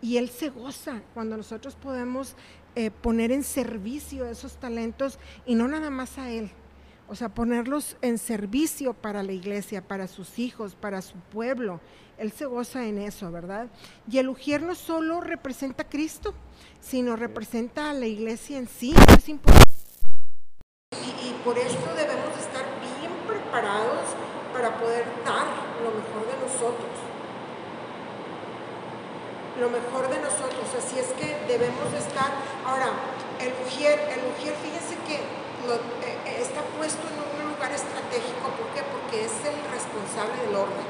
y 0.00 0.16
Él 0.16 0.28
se 0.28 0.50
goza 0.50 1.02
cuando 1.14 1.36
nosotros 1.36 1.74
podemos 1.74 2.34
eh, 2.74 2.90
poner 2.90 3.32
en 3.32 3.42
servicio 3.42 4.26
esos 4.26 4.56
talentos 4.56 5.18
y 5.46 5.54
no 5.54 5.68
nada 5.68 5.90
más 5.90 6.18
a 6.18 6.30
Él. 6.30 6.50
O 7.08 7.14
sea, 7.14 7.30
ponerlos 7.30 7.96
en 8.02 8.18
servicio 8.18 8.92
para 8.92 9.22
la 9.22 9.32
iglesia, 9.32 9.82
para 9.82 10.06
sus 10.06 10.38
hijos, 10.38 10.74
para 10.74 11.00
su 11.00 11.16
pueblo. 11.16 11.80
Él 12.18 12.32
se 12.32 12.44
goza 12.44 12.84
en 12.86 12.98
eso, 12.98 13.32
¿verdad? 13.32 13.68
Y 14.10 14.18
el 14.18 14.28
ujier 14.28 14.62
no 14.62 14.74
solo 14.74 15.20
representa 15.20 15.84
a 15.84 15.88
Cristo, 15.88 16.34
sino 16.80 17.16
representa 17.16 17.90
a 17.90 17.94
la 17.94 18.06
iglesia 18.06 18.58
en 18.58 18.68
sí. 18.68 18.94
Es 19.16 19.28
importante. 19.28 19.72
Y, 20.92 21.28
y 21.28 21.40
por 21.44 21.56
eso 21.56 21.78
debemos 21.96 22.36
estar 22.38 22.64
bien 22.80 23.12
preparados 23.26 24.04
para 24.52 24.78
poder 24.78 25.04
dar 25.24 25.46
lo 25.82 25.90
mejor 25.90 26.26
de 26.26 26.46
nosotros 26.46 27.17
lo 29.60 29.68
mejor 29.68 30.08
de 30.08 30.18
nosotros. 30.22 30.66
Así 30.78 30.98
es 30.98 31.10
que 31.18 31.34
debemos 31.46 31.90
de 31.92 31.98
estar. 31.98 32.30
Ahora, 32.64 32.94
el 33.42 33.52
Ujier, 33.66 33.98
el 34.14 34.22
Ujier 34.32 34.54
fíjense 34.62 34.94
que 35.06 35.18
eh, 35.18 36.40
está 36.40 36.62
puesto 36.78 37.02
en 37.06 37.18
un 37.18 37.54
lugar 37.54 37.70
estratégico. 37.74 38.48
¿Por 38.56 38.70
qué? 38.72 38.82
Porque 38.86 39.26
es 39.26 39.34
el 39.44 39.58
responsable 39.70 40.38
del 40.46 40.54
orden. 40.54 40.86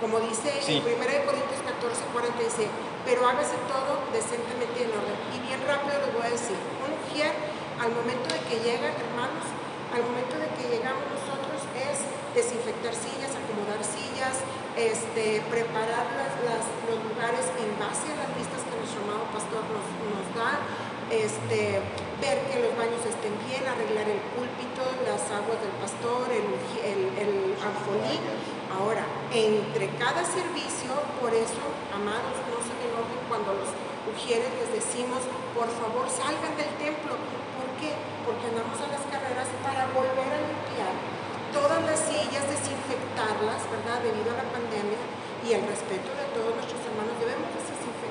Como 0.00 0.20
dice 0.20 0.52
en 0.52 0.84
1 0.84 0.92
Corintios 1.24 1.60
14, 1.64 2.12
40, 2.12 2.36
dice, 2.44 2.68
pero 3.08 3.24
hágase 3.24 3.56
todo 3.64 4.04
decentemente 4.12 4.84
en 4.84 4.92
orden. 4.92 5.16
Y 5.32 5.40
bien 5.40 5.60
rápido 5.64 5.96
les 6.04 6.12
voy 6.12 6.26
a 6.28 6.36
decir, 6.36 6.56
un 6.84 6.92
Ujier, 7.00 7.32
al 7.80 7.96
momento 7.96 8.28
de 8.28 8.40
que 8.44 8.60
llega, 8.60 8.92
hermanos, 8.92 9.48
al 9.96 10.04
momento 10.04 10.36
de 10.36 10.48
que 10.52 10.68
llegamos 10.68 11.00
nosotros 11.08 11.64
es 11.72 12.04
desinfectar 12.36 12.92
sillas, 12.92 13.25
acomodar 13.56 13.80
sillas, 13.80 14.44
este, 14.76 15.40
preparar 15.48 16.04
los 16.44 17.00
lugares 17.08 17.48
en 17.56 17.72
base 17.80 18.12
a 18.12 18.16
las 18.20 18.30
listas 18.36 18.60
que 18.68 18.76
nuestro 18.76 19.00
amado 19.08 19.24
pastor 19.32 19.64
nos, 19.72 20.28
da, 20.36 20.60
este, 21.08 21.80
ver 22.20 22.36
que 22.52 22.60
los 22.60 22.76
baños 22.76 23.00
estén 23.00 23.32
bien, 23.48 23.64
arreglar 23.64 24.04
el 24.12 24.20
púlpito, 24.36 24.84
las 25.08 25.24
aguas 25.32 25.56
del 25.64 25.72
pastor, 25.80 26.28
el, 26.28 26.44
el, 26.84 27.00
el 27.16 27.56
Ahora, 28.76 29.08
entre 29.32 29.88
cada 29.96 30.20
servicio, 30.20 30.92
por 31.16 31.32
eso, 31.32 31.64
amados, 31.96 32.36
no 32.52 32.60
se 32.60 32.76
enojen 32.76 33.20
cuando 33.24 33.56
los 33.56 33.72
ujieres 34.04 34.52
les 34.60 34.84
decimos, 34.84 35.24
por 35.56 35.72
favor, 35.80 36.04
salgan 36.12 36.52
del 36.60 36.68
templo. 36.76 37.16
¿Por 37.56 37.68
qué? 37.80 37.96
Porque 38.28 38.52
andamos 38.52 38.76
a 38.84 38.92
las 38.92 39.00
carreras 39.08 39.48
para 39.64 39.88
volver 39.96 40.28
a 40.28 40.44
limpiar 40.44 40.92
todas 41.56 41.80
las 41.88 42.00
sillas, 42.04 42.44
¿verdad? 43.16 44.04
Debido 44.04 44.28
a 44.28 44.44
la 44.44 44.48
pandemia 44.52 45.00
y 45.40 45.56
el 45.56 45.64
respeto 45.64 46.12
de 46.12 46.28
todos 46.36 46.52
nuestros 46.52 46.80
hermanos, 46.84 47.16
debemos 47.16 47.48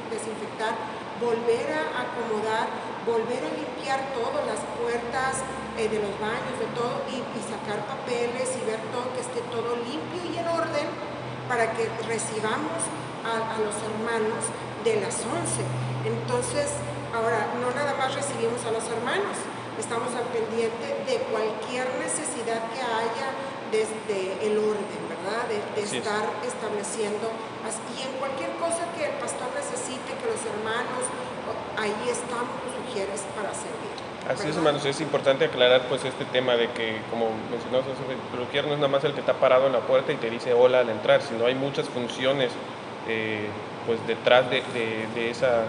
desinfectar, 0.10 0.74
volver 1.22 1.70
a 1.78 2.10
acomodar, 2.10 2.66
volver 3.06 3.46
a 3.46 3.52
limpiar 3.54 4.02
todas 4.18 4.42
las 4.50 4.62
puertas 4.82 5.46
eh, 5.78 5.86
de 5.86 6.02
los 6.02 6.14
baños, 6.18 6.58
de 6.58 6.70
todo, 6.74 7.06
y, 7.14 7.22
sacar 7.46 7.86
papeles 7.86 8.50
y 8.58 8.62
ver 8.66 8.82
todo, 8.90 9.14
que 9.14 9.22
esté 9.22 9.46
todo 9.54 9.78
limpio 9.86 10.26
y 10.26 10.42
en 10.42 10.48
orden 10.50 10.90
para 11.46 11.70
que 11.78 11.86
recibamos 12.10 12.82
a, 13.22 13.54
a 13.54 13.58
los 13.62 13.78
hermanos 13.86 14.50
de 14.82 15.02
las 15.06 15.22
11. 15.22 15.62
Entonces, 16.10 16.74
ahora, 17.14 17.54
no 17.62 17.70
nada 17.78 17.94
más 17.94 18.10
recibimos 18.18 18.66
a 18.66 18.74
los 18.74 18.86
hermanos, 18.90 19.38
estamos 19.78 20.10
al 20.18 20.26
pendiente 20.34 20.98
de 21.06 21.22
cualquier 21.30 21.86
necesidad 22.02 22.66
que 22.74 22.82
haya 22.82 23.30
desde 23.72 24.46
el 24.46 24.58
orden, 24.58 25.02
¿verdad? 25.10 25.48
De, 25.50 25.82
estar 25.82 26.26
estableciendo, 26.46 27.32
y 27.96 28.02
en 28.02 28.14
cualquier 28.20 28.52
cosa 28.58 28.86
que 28.98 29.06
el 29.06 29.16
pastor 29.18 29.48
necesite, 29.56 30.14
que 30.18 30.26
los 30.26 30.42
hermanos, 30.46 31.06
ahí 31.78 31.96
estamos 32.10 32.54
los 32.66 32.74
sugieres 32.86 33.22
para 33.36 33.54
servir. 33.54 33.96
Así 34.28 34.50
es, 34.50 34.56
hermanos, 34.56 34.84
es 34.86 35.02
importante 35.02 35.46
aclarar 35.46 35.88
pues 35.88 36.04
este 36.04 36.26
tema 36.26 36.56
de 36.56 36.72
que, 36.72 36.98
como 37.12 37.30
mencionamos, 37.52 37.86
el 38.34 38.40
ujier 38.42 38.66
no 38.66 38.74
es 38.74 38.80
nada 38.80 38.88
más 38.88 39.04
el 39.04 39.14
que 39.14 39.20
está 39.20 39.34
parado 39.34 39.68
en 39.68 39.74
la 39.74 39.82
puerta 39.82 40.12
y 40.12 40.16
te 40.16 40.30
dice 40.32 40.54
hola 40.54 40.80
al 40.80 40.90
entrar, 40.90 41.22
sino 41.22 41.46
hay 41.46 41.54
muchas 41.54 41.88
funciones 41.90 42.52
eh, 43.08 43.46
pues 43.86 44.00
detrás 44.08 44.50
de, 44.50 44.64
de, 45.14 45.30
esa, 45.30 45.66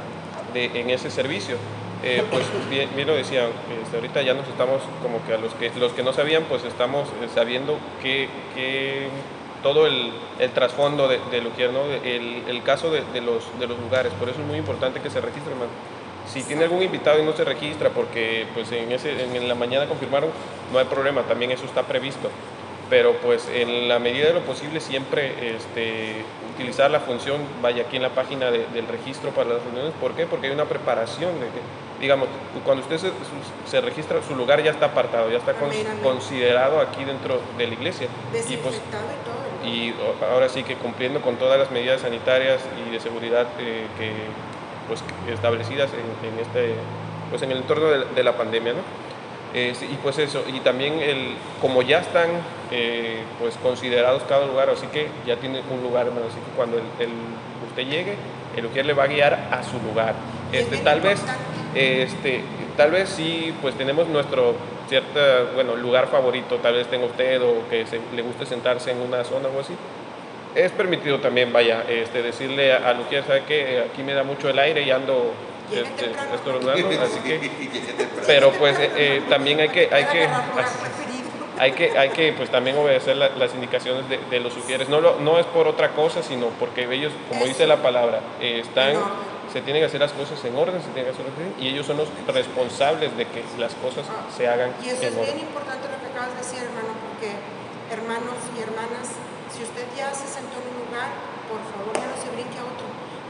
de, 0.55 0.81
en 0.81 0.89
ese 0.89 1.11
servicio. 1.11 1.57
Eh, 2.03 2.23
pues 2.31 2.45
bien, 2.69 2.91
lo 3.07 3.15
decía, 3.15 3.49
este, 3.83 3.97
ahorita 3.97 4.23
ya 4.23 4.35
nos 4.35 4.47
estamos 4.49 4.83
como 5.03 5.25
que 5.27 5.35
a 5.35 5.39
los 5.39 5.55
que 5.55 5.71
los 5.79 5.93
que 5.93 6.03
no 6.03 6.13
sabían, 6.13 6.45
pues 6.45 6.63
estamos 6.65 7.09
eh, 7.09 7.29
sabiendo 7.35 7.79
que, 8.03 8.29
todo 9.63 9.87
el, 9.87 10.13
trasfondo 10.55 11.09
de, 11.09 11.19
de 11.31 11.41
¿no? 11.41 11.85
el, 12.05 12.45
el, 12.47 12.63
caso 12.63 12.91
de, 12.91 13.01
los, 13.21 13.59
de 13.59 13.67
los 13.67 13.79
lugares, 13.81 14.13
por 14.13 14.29
eso 14.29 14.41
es 14.41 14.47
muy 14.47 14.59
importante 14.59 15.01
que 15.01 15.11
se 15.11 15.21
registre, 15.21 15.53
hermano. 15.53 15.73
Si 16.33 16.43
tiene 16.43 16.65
algún 16.65 16.83
invitado 16.83 17.21
y 17.21 17.25
no 17.25 17.33
se 17.33 17.45
registra 17.45 17.91
porque 17.91 18.47
pues 18.55 18.71
en, 18.71 18.93
ese, 18.93 19.25
en 19.25 19.49
la 19.49 19.55
mañana 19.55 19.87
confirmaron, 19.87 20.31
no 20.73 20.79
hay 20.79 20.85
problema, 20.85 21.23
también 21.23 21.51
eso 21.51 21.65
está 21.65 21.83
previsto 21.83 22.31
pero 22.89 23.15
pues 23.15 23.49
en 23.53 23.89
la 23.89 23.99
medida 23.99 24.29
de 24.29 24.35
lo 24.35 24.41
posible 24.41 24.81
siempre 24.81 25.57
este, 25.57 26.25
utilizar 26.57 26.91
la 26.91 27.01
función, 27.01 27.43
vaya 27.61 27.83
aquí 27.83 27.97
en 27.97 28.03
la 28.03 28.11
página 28.11 28.51
del 28.51 28.89
registro 28.89 29.31
para 29.31 29.51
las 29.51 29.63
reuniones, 29.63 29.93
¿por 30.01 30.13
qué? 30.13 30.27
Porque 30.27 30.47
hay 30.47 30.53
una 30.53 30.65
preparación, 30.65 31.39
de, 31.39 31.47
digamos, 32.01 32.29
cuando 32.65 32.83
usted 32.83 33.13
se, 33.67 33.81
registra, 33.81 34.23
su 34.27 34.35
lugar 34.35 34.63
ya 34.63 34.71
está 34.71 34.87
apartado, 34.87 35.31
ya 35.31 35.39
está 35.39 35.55
considerado 36.03 36.81
aquí 36.81 37.05
dentro 37.05 37.41
de 37.59 37.67
la 37.67 37.75
iglesia. 37.75 38.09
Y, 38.55 38.57
pues, 38.57 38.81
y 39.65 39.95
ahora 40.31 40.49
sí 40.49 40.63
que 40.63 40.77
cumpliendo 40.77 41.21
con 41.21 41.37
todas 41.37 41.59
las 41.59 41.71
medidas 41.71 42.01
sanitarias 42.01 42.61
y 42.87 42.91
de 42.91 43.01
seguridad 43.01 43.47
eh, 43.59 43.87
que, 43.99 44.13
pues, 44.89 45.05
establecidas 45.31 45.91
en, 45.93 46.39
este, 46.41 46.75
pues, 47.31 47.43
en 47.43 47.51
el 47.51 47.59
entorno 47.59 47.89
de, 47.89 48.05
de 48.07 48.23
la 48.23 48.37
pandemia, 48.37 48.73
¿no? 48.73 49.06
Y 49.57 49.99
pues 50.03 50.19
eso, 50.19 50.45
y 50.47 50.61
también 50.61 51.01
el, 51.01 51.35
como 51.63 51.81
ya 51.81 52.01
están 52.01 52.29
eh, 52.71 53.23
pues 53.41 53.57
considerados 53.57 54.23
cada 54.25 54.47
lugar, 54.47 54.69
así 54.69 54.87
que 54.89 55.09
ya 55.27 55.37
tiene 55.37 55.63
un 55.71 55.83
lugar, 55.83 56.09
así 56.09 56.37
que 56.37 56.57
cuando 56.57 56.77
el, 56.77 57.11
usted 57.67 57.87
llegue, 57.89 58.17
el 58.55 58.67
ujier 58.67 58.85
le 58.85 58.93
va 58.93 59.05
a 59.05 59.07
guiar 59.07 59.49
a 59.51 59.63
su 59.63 59.79
lugar. 59.81 60.15
Este, 60.53 60.77
tal 60.79 61.01
vez, 61.01 61.23
este, 61.75 62.43
tal 62.77 62.91
vez 62.91 63.09
sí, 63.09 63.55
pues 63.63 63.75
tenemos 63.77 64.07
nuestro 64.09 64.57
cierto, 64.91 65.21
bueno, 65.55 65.75
lugar 65.75 66.09
favorito, 66.09 66.57
tal 66.57 66.75
vez 66.75 66.87
tenga 66.89 67.07
usted 67.07 67.41
o 67.41 67.67
que 67.71 67.87
le 68.15 68.23
guste 68.23 68.45
sentarse 68.45 68.91
en 68.91 69.01
una 69.01 69.25
zona 69.25 69.49
o 69.49 69.61
así. 69.61 69.75
Es 70.55 70.71
permitido 70.73 71.21
también, 71.21 71.51
vaya, 71.51 71.83
este, 71.89 72.23
decirle 72.23 72.75
al 72.75 73.01
ujier, 73.01 73.25
¿sabe 73.25 73.45
que 73.45 73.85
Aquí 73.91 74.03
me 74.03 74.13
da 74.13 74.23
mucho 74.23 74.51
el 74.51 74.59
aire 74.59 74.83
y 74.83 74.91
ando 74.91 75.33
este, 75.73 76.13
así 77.03 77.21
que, 77.21 77.51
pero 78.27 78.53
pues 78.53 78.79
eh, 78.79 78.91
eh, 78.97 79.23
también 79.29 79.61
hay 79.61 79.69
que, 79.69 79.89
hay 79.93 80.05
que, 80.05 80.29
hay 81.59 81.73
que, 81.73 81.99
hay 81.99 82.11
que 82.11 82.33
pues 82.33 82.51
también 82.51 82.77
obedecer 82.77 83.17
las 83.17 83.55
indicaciones 83.55 84.05
de, 84.09 84.41
los 84.41 84.53
sugieres. 84.53 84.89
No, 84.89 85.01
no 85.01 85.39
es 85.39 85.47
por 85.47 85.67
otra 85.67 85.91
cosa, 85.91 86.23
sino 86.23 86.49
porque 86.61 86.93
ellos, 86.93 87.13
como 87.29 87.45
dice 87.45 87.67
la 87.67 87.83
palabra, 87.83 88.21
eh, 88.41 88.61
están, 88.61 88.95
se 89.53 89.61
tienen 89.63 89.83
que 89.83 89.87
hacer 89.87 90.01
las 90.01 90.13
cosas 90.13 90.43
en 90.45 90.57
orden, 90.57 90.81
se 90.81 90.89
tienen 90.91 91.13
que 91.13 91.23
hacer 91.23 91.27
y 91.59 91.69
ellos 91.69 91.87
son 91.87 91.97
los 91.97 92.09
responsables 92.29 93.17
de 93.17 93.27
que 93.27 93.43
las 93.59 93.75
cosas 93.75 94.05
se 94.37 94.47
hagan. 94.47 94.73
Y 94.83 94.89
eso 94.89 95.03
es 95.03 95.15
bien 95.15 95.41
importante 95.41 95.89
lo 95.89 95.99
que 96.01 96.07
acabas 96.13 96.31
de 96.35 96.39
decir, 96.39 96.61
hermano, 96.63 96.93
porque 97.09 97.35
hermanos 97.91 98.37
y 98.55 98.63
hermanas, 98.63 99.17
si 99.49 99.63
usted 99.63 99.87
ya 99.97 100.13
se 100.13 100.27
sentó 100.27 100.61
en 100.61 100.67
un 100.75 100.87
lugar, 100.87 101.09
por 101.49 101.63
favor 101.73 101.95
ya 101.95 102.07
no 102.11 102.17
se 102.19 102.29
brinque 102.35 102.59
a 102.59 102.65
otro 102.67 102.76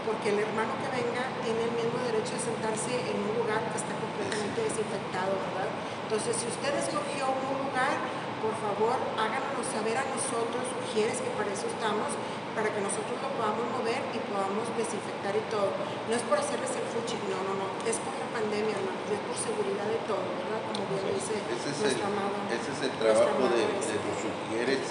porque 0.07 0.31
el 0.31 0.39
hermano 0.39 0.73
que 0.79 0.89
venga 0.89 1.27
tiene 1.43 1.67
el 1.67 1.75
mismo 1.75 1.99
derecho 2.07 2.39
de 2.39 2.43
sentarse 2.47 2.95
en 2.95 3.19
un 3.19 3.35
lugar 3.43 3.61
que 3.75 3.79
está 3.83 3.93
completamente 3.99 4.63
desinfectado, 4.63 5.35
¿verdad? 5.51 5.69
Entonces, 6.07 6.39
si 6.39 6.47
usted 6.47 6.71
escogió 6.79 7.27
un 7.35 7.67
lugar, 7.67 7.99
por 8.39 8.55
favor, 8.63 8.95
háganos 9.19 9.67
saber 9.67 9.99
a 9.99 10.07
nosotros, 10.07 10.63
sugieres 10.71 11.19
que 11.19 11.35
para 11.35 11.51
eso 11.51 11.67
estamos, 11.67 12.15
para 12.55 12.71
que 12.71 12.81
nosotros 12.81 13.19
lo 13.19 13.29
podamos 13.35 13.67
mover 13.75 14.01
y 14.15 14.19
podamos 14.31 14.65
desinfectar 14.79 15.35
y 15.35 15.45
todo. 15.51 15.75
No 16.07 16.15
es 16.15 16.23
por 16.25 16.39
hacerles 16.39 16.71
el 16.79 16.87
fuchi, 16.89 17.19
no, 17.27 17.43
no, 17.43 17.59
no, 17.59 17.67
es 17.85 17.99
por 18.01 18.15
la 18.17 18.31
pandemia, 18.31 18.79
hermano, 18.79 19.03
es 19.11 19.21
por 19.27 19.37
seguridad 19.37 19.91
de 19.91 20.01
todo, 20.07 20.25
¿verdad? 20.41 20.63
Como 20.71 20.87
bien 20.89 21.19
dice 21.19 21.37
ese 21.51 21.69
es 21.75 21.77
nuestro 21.83 22.07
el, 22.07 22.13
amado. 22.15 22.39
ese 22.49 22.71
es 22.71 22.81
el 22.87 22.95
trabajo 22.97 23.43
de, 23.51 23.61
de 23.61 23.77
este. 23.77 23.99
los 23.99 24.17
sugieres 24.23 24.87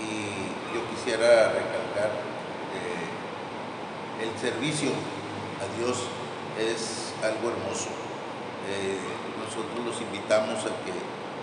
y 0.00 0.54
yo 0.72 0.80
quisiera 0.88 1.52
recalcar 1.52 2.10
eh, 2.76 3.04
el 4.20 4.30
servicio 4.38 4.90
a 5.58 5.66
Dios 5.78 5.98
es 6.58 7.14
algo 7.22 7.50
hermoso. 7.50 7.90
Eh, 8.70 8.98
nosotros 9.38 9.84
los 9.84 10.00
invitamos 10.00 10.58
a 10.64 10.72
que 10.86 10.94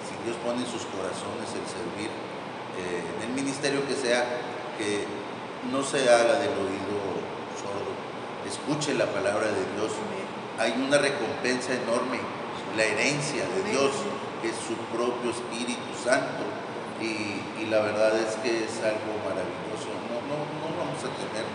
si 0.07 0.15
Dios 0.23 0.37
pone 0.43 0.63
en 0.63 0.69
sus 0.69 0.87
corazones 0.89 1.47
el 1.53 1.65
servir 1.67 2.09
eh, 2.79 3.03
en 3.17 3.29
el 3.29 3.33
ministerio 3.35 3.85
que 3.87 3.95
sea, 3.95 4.23
que 4.77 5.05
no 5.69 5.83
se 5.83 6.09
haga 6.09 6.39
del 6.39 6.55
oído 6.55 6.97
sordo, 7.59 7.93
escuche 8.47 8.93
la 8.95 9.05
palabra 9.05 9.47
de 9.47 9.63
Dios. 9.75 9.91
Hay 10.57 10.73
una 10.77 10.97
recompensa 10.97 11.73
enorme, 11.73 12.19
la 12.77 12.83
herencia 12.83 13.43
de 13.45 13.71
Dios, 13.71 13.91
que 14.41 14.49
es 14.49 14.55
su 14.55 14.73
propio 14.95 15.31
Espíritu 15.31 15.91
Santo, 15.97 16.45
y, 17.01 17.41
y 17.61 17.65
la 17.69 17.81
verdad 17.81 18.13
es 18.17 18.35
que 18.41 18.65
es 18.65 18.77
algo 18.81 19.17
maravilloso. 19.25 19.89
No, 20.09 20.21
no, 20.29 20.37
no 20.61 20.67
vamos 20.77 21.01
a 21.01 21.09
tener 21.17 21.45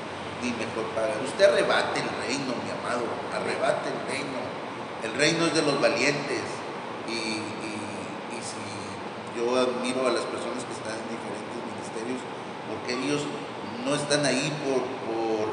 ni 0.43 0.51
mejor 0.53 0.85
paga. 0.95 1.15
Usted 1.25 1.45
arrebate 1.45 2.01
el 2.01 2.11
reino, 2.27 2.53
mi 2.65 2.71
amado, 2.71 3.05
arrebate 3.33 3.89
el 3.89 3.99
reino. 4.11 4.39
El 5.05 5.13
reino 5.15 5.47
es 5.47 5.55
de 5.55 5.63
los 5.63 5.81
valientes. 5.81 6.45
Y, 7.09 7.41
y- 7.41 8.35
y 8.35 8.39
si 8.43 8.61
yo 9.39 9.55
admiro 9.57 10.07
a 10.07 10.13
las 10.13 10.25
personas 10.27 10.65
que 10.67 10.75
están 10.75 10.97
en 10.99 11.07
diferentes 11.15 11.59
ministerios, 11.71 12.21
porque 12.69 12.93
ellos 12.99 13.23
no 13.87 13.95
están 13.95 14.27
ahí 14.27 14.51
por, 14.67 14.83
por, 15.07 15.47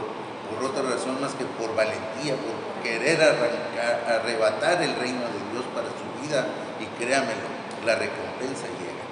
por 0.50 0.58
otra 0.72 0.82
razón 0.90 1.22
más 1.22 1.34
que 1.38 1.46
por 1.46 1.76
valentía, 1.76 2.34
por 2.42 2.58
querer 2.82 3.22
arrancar, 3.22 4.20
arrebatar 4.22 4.82
el 4.82 4.96
reino 4.96 5.22
de 5.30 5.42
Dios 5.54 5.66
para 5.76 5.88
su 5.94 6.08
vida. 6.26 6.48
Y 6.82 6.86
créamelo, 7.00 7.48
la 7.86 7.96
recompensa 7.96 8.66
llega. 8.82 9.06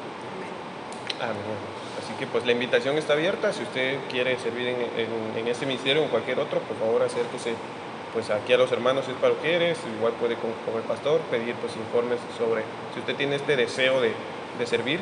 Amén. 1.22 1.81
Así 2.04 2.14
que 2.20 2.26
pues 2.28 2.46
la 2.46 2.52
invitación 2.52 2.98
está 2.98 3.14
abierta. 3.14 3.54
Si 3.54 3.64
usted 3.64 3.98
quiere 4.10 4.38
servir 4.40 4.68
en, 4.68 5.48
este 5.48 5.66
ministerio 5.66 6.02
o 6.02 6.06
en 6.06 6.12
cualquier 6.12 6.40
otro, 6.40 6.60
por 6.62 6.78
favor 6.78 7.04
acérquese 7.04 7.54
pues 8.14 8.30
aquí 8.30 8.52
a 8.54 8.58
los 8.58 8.72
hermanos 8.72 9.06
si 9.06 9.12
es 9.12 9.18
quieres. 9.42 9.78
Igual 9.98 10.14
puede 10.14 10.36
con, 10.36 10.52
con 10.66 10.76
el 10.82 10.88
pastor 10.88 11.22
pedir 11.32 11.56
pues 11.56 11.76
informes 11.76 12.20
sobre 12.38 12.64
si 12.94 13.00
usted 13.00 13.16
tiene 13.16 13.36
este 13.36 13.56
deseo 13.56 14.02
de, 14.02 14.14
de 14.58 14.66
servir 14.66 15.00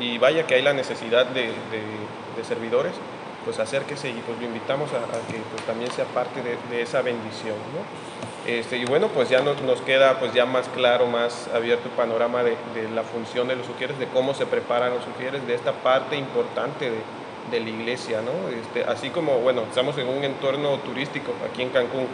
y 0.00 0.18
vaya 0.18 0.46
que 0.46 0.54
hay 0.54 0.62
la 0.62 0.72
necesidad 0.72 1.26
de, 1.26 1.42
de- 1.42 2.18
servidores, 2.46 2.92
pues 3.44 3.58
acérquese 3.58 4.10
y 4.10 4.22
pues 4.24 4.38
lo 4.38 4.46
invitamos 4.46 4.92
a, 4.92 4.98
que 5.26 5.38
pues 5.50 5.64
también 5.66 5.90
sea 5.90 6.04
parte 6.04 6.40
de, 6.40 6.56
de 6.70 6.82
esa 6.82 7.02
bendición, 7.02 7.56
¿no? 7.74 7.82
Este, 8.48 8.78
y 8.78 8.86
bueno, 8.86 9.08
pues 9.08 9.28
ya 9.28 9.42
nos, 9.42 9.82
queda 9.82 10.18
pues 10.18 10.32
ya 10.32 10.46
más 10.46 10.68
claro, 10.68 11.04
más 11.04 11.50
abierto 11.54 11.90
el 11.90 11.94
panorama 11.94 12.42
de, 12.42 12.56
la 12.94 13.02
función 13.02 13.46
de 13.46 13.56
los 13.56 13.66
sugieres, 13.66 13.98
de 13.98 14.06
cómo 14.06 14.32
se 14.32 14.46
preparan 14.46 14.94
los 14.94 15.04
sugieres, 15.04 15.46
de 15.46 15.54
esta 15.54 15.72
parte 15.72 16.16
importante 16.16 16.90
de, 17.50 17.60
la 17.60 17.68
iglesia, 17.68 18.22
¿no? 18.22 18.48
Este, 18.48 18.84
así 18.90 19.10
como, 19.10 19.40
bueno, 19.40 19.64
estamos 19.68 19.98
en 19.98 20.08
un 20.08 20.24
entorno 20.24 20.78
turístico 20.78 21.32
aquí 21.46 21.60
en 21.60 21.68
Cancún, 21.68 22.06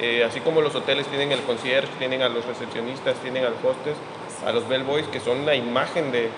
eh, 0.00 0.22
así 0.22 0.38
como 0.38 0.60
los 0.60 0.72
hoteles 0.76 1.08
tienen 1.08 1.32
el 1.32 1.40
concierge, 1.40 1.90
tienen 1.98 2.22
a 2.22 2.28
los 2.28 2.46
recepcionistas, 2.46 3.16
tienen 3.16 3.44
a 3.44 3.50
los 3.50 3.64
hostes, 3.64 3.96
a 4.46 4.52
los 4.52 4.68
bellboys, 4.68 5.08
que 5.08 5.18
son 5.18 5.44
la 5.44 5.56
imagen 5.56 6.12
de, 6.12 6.28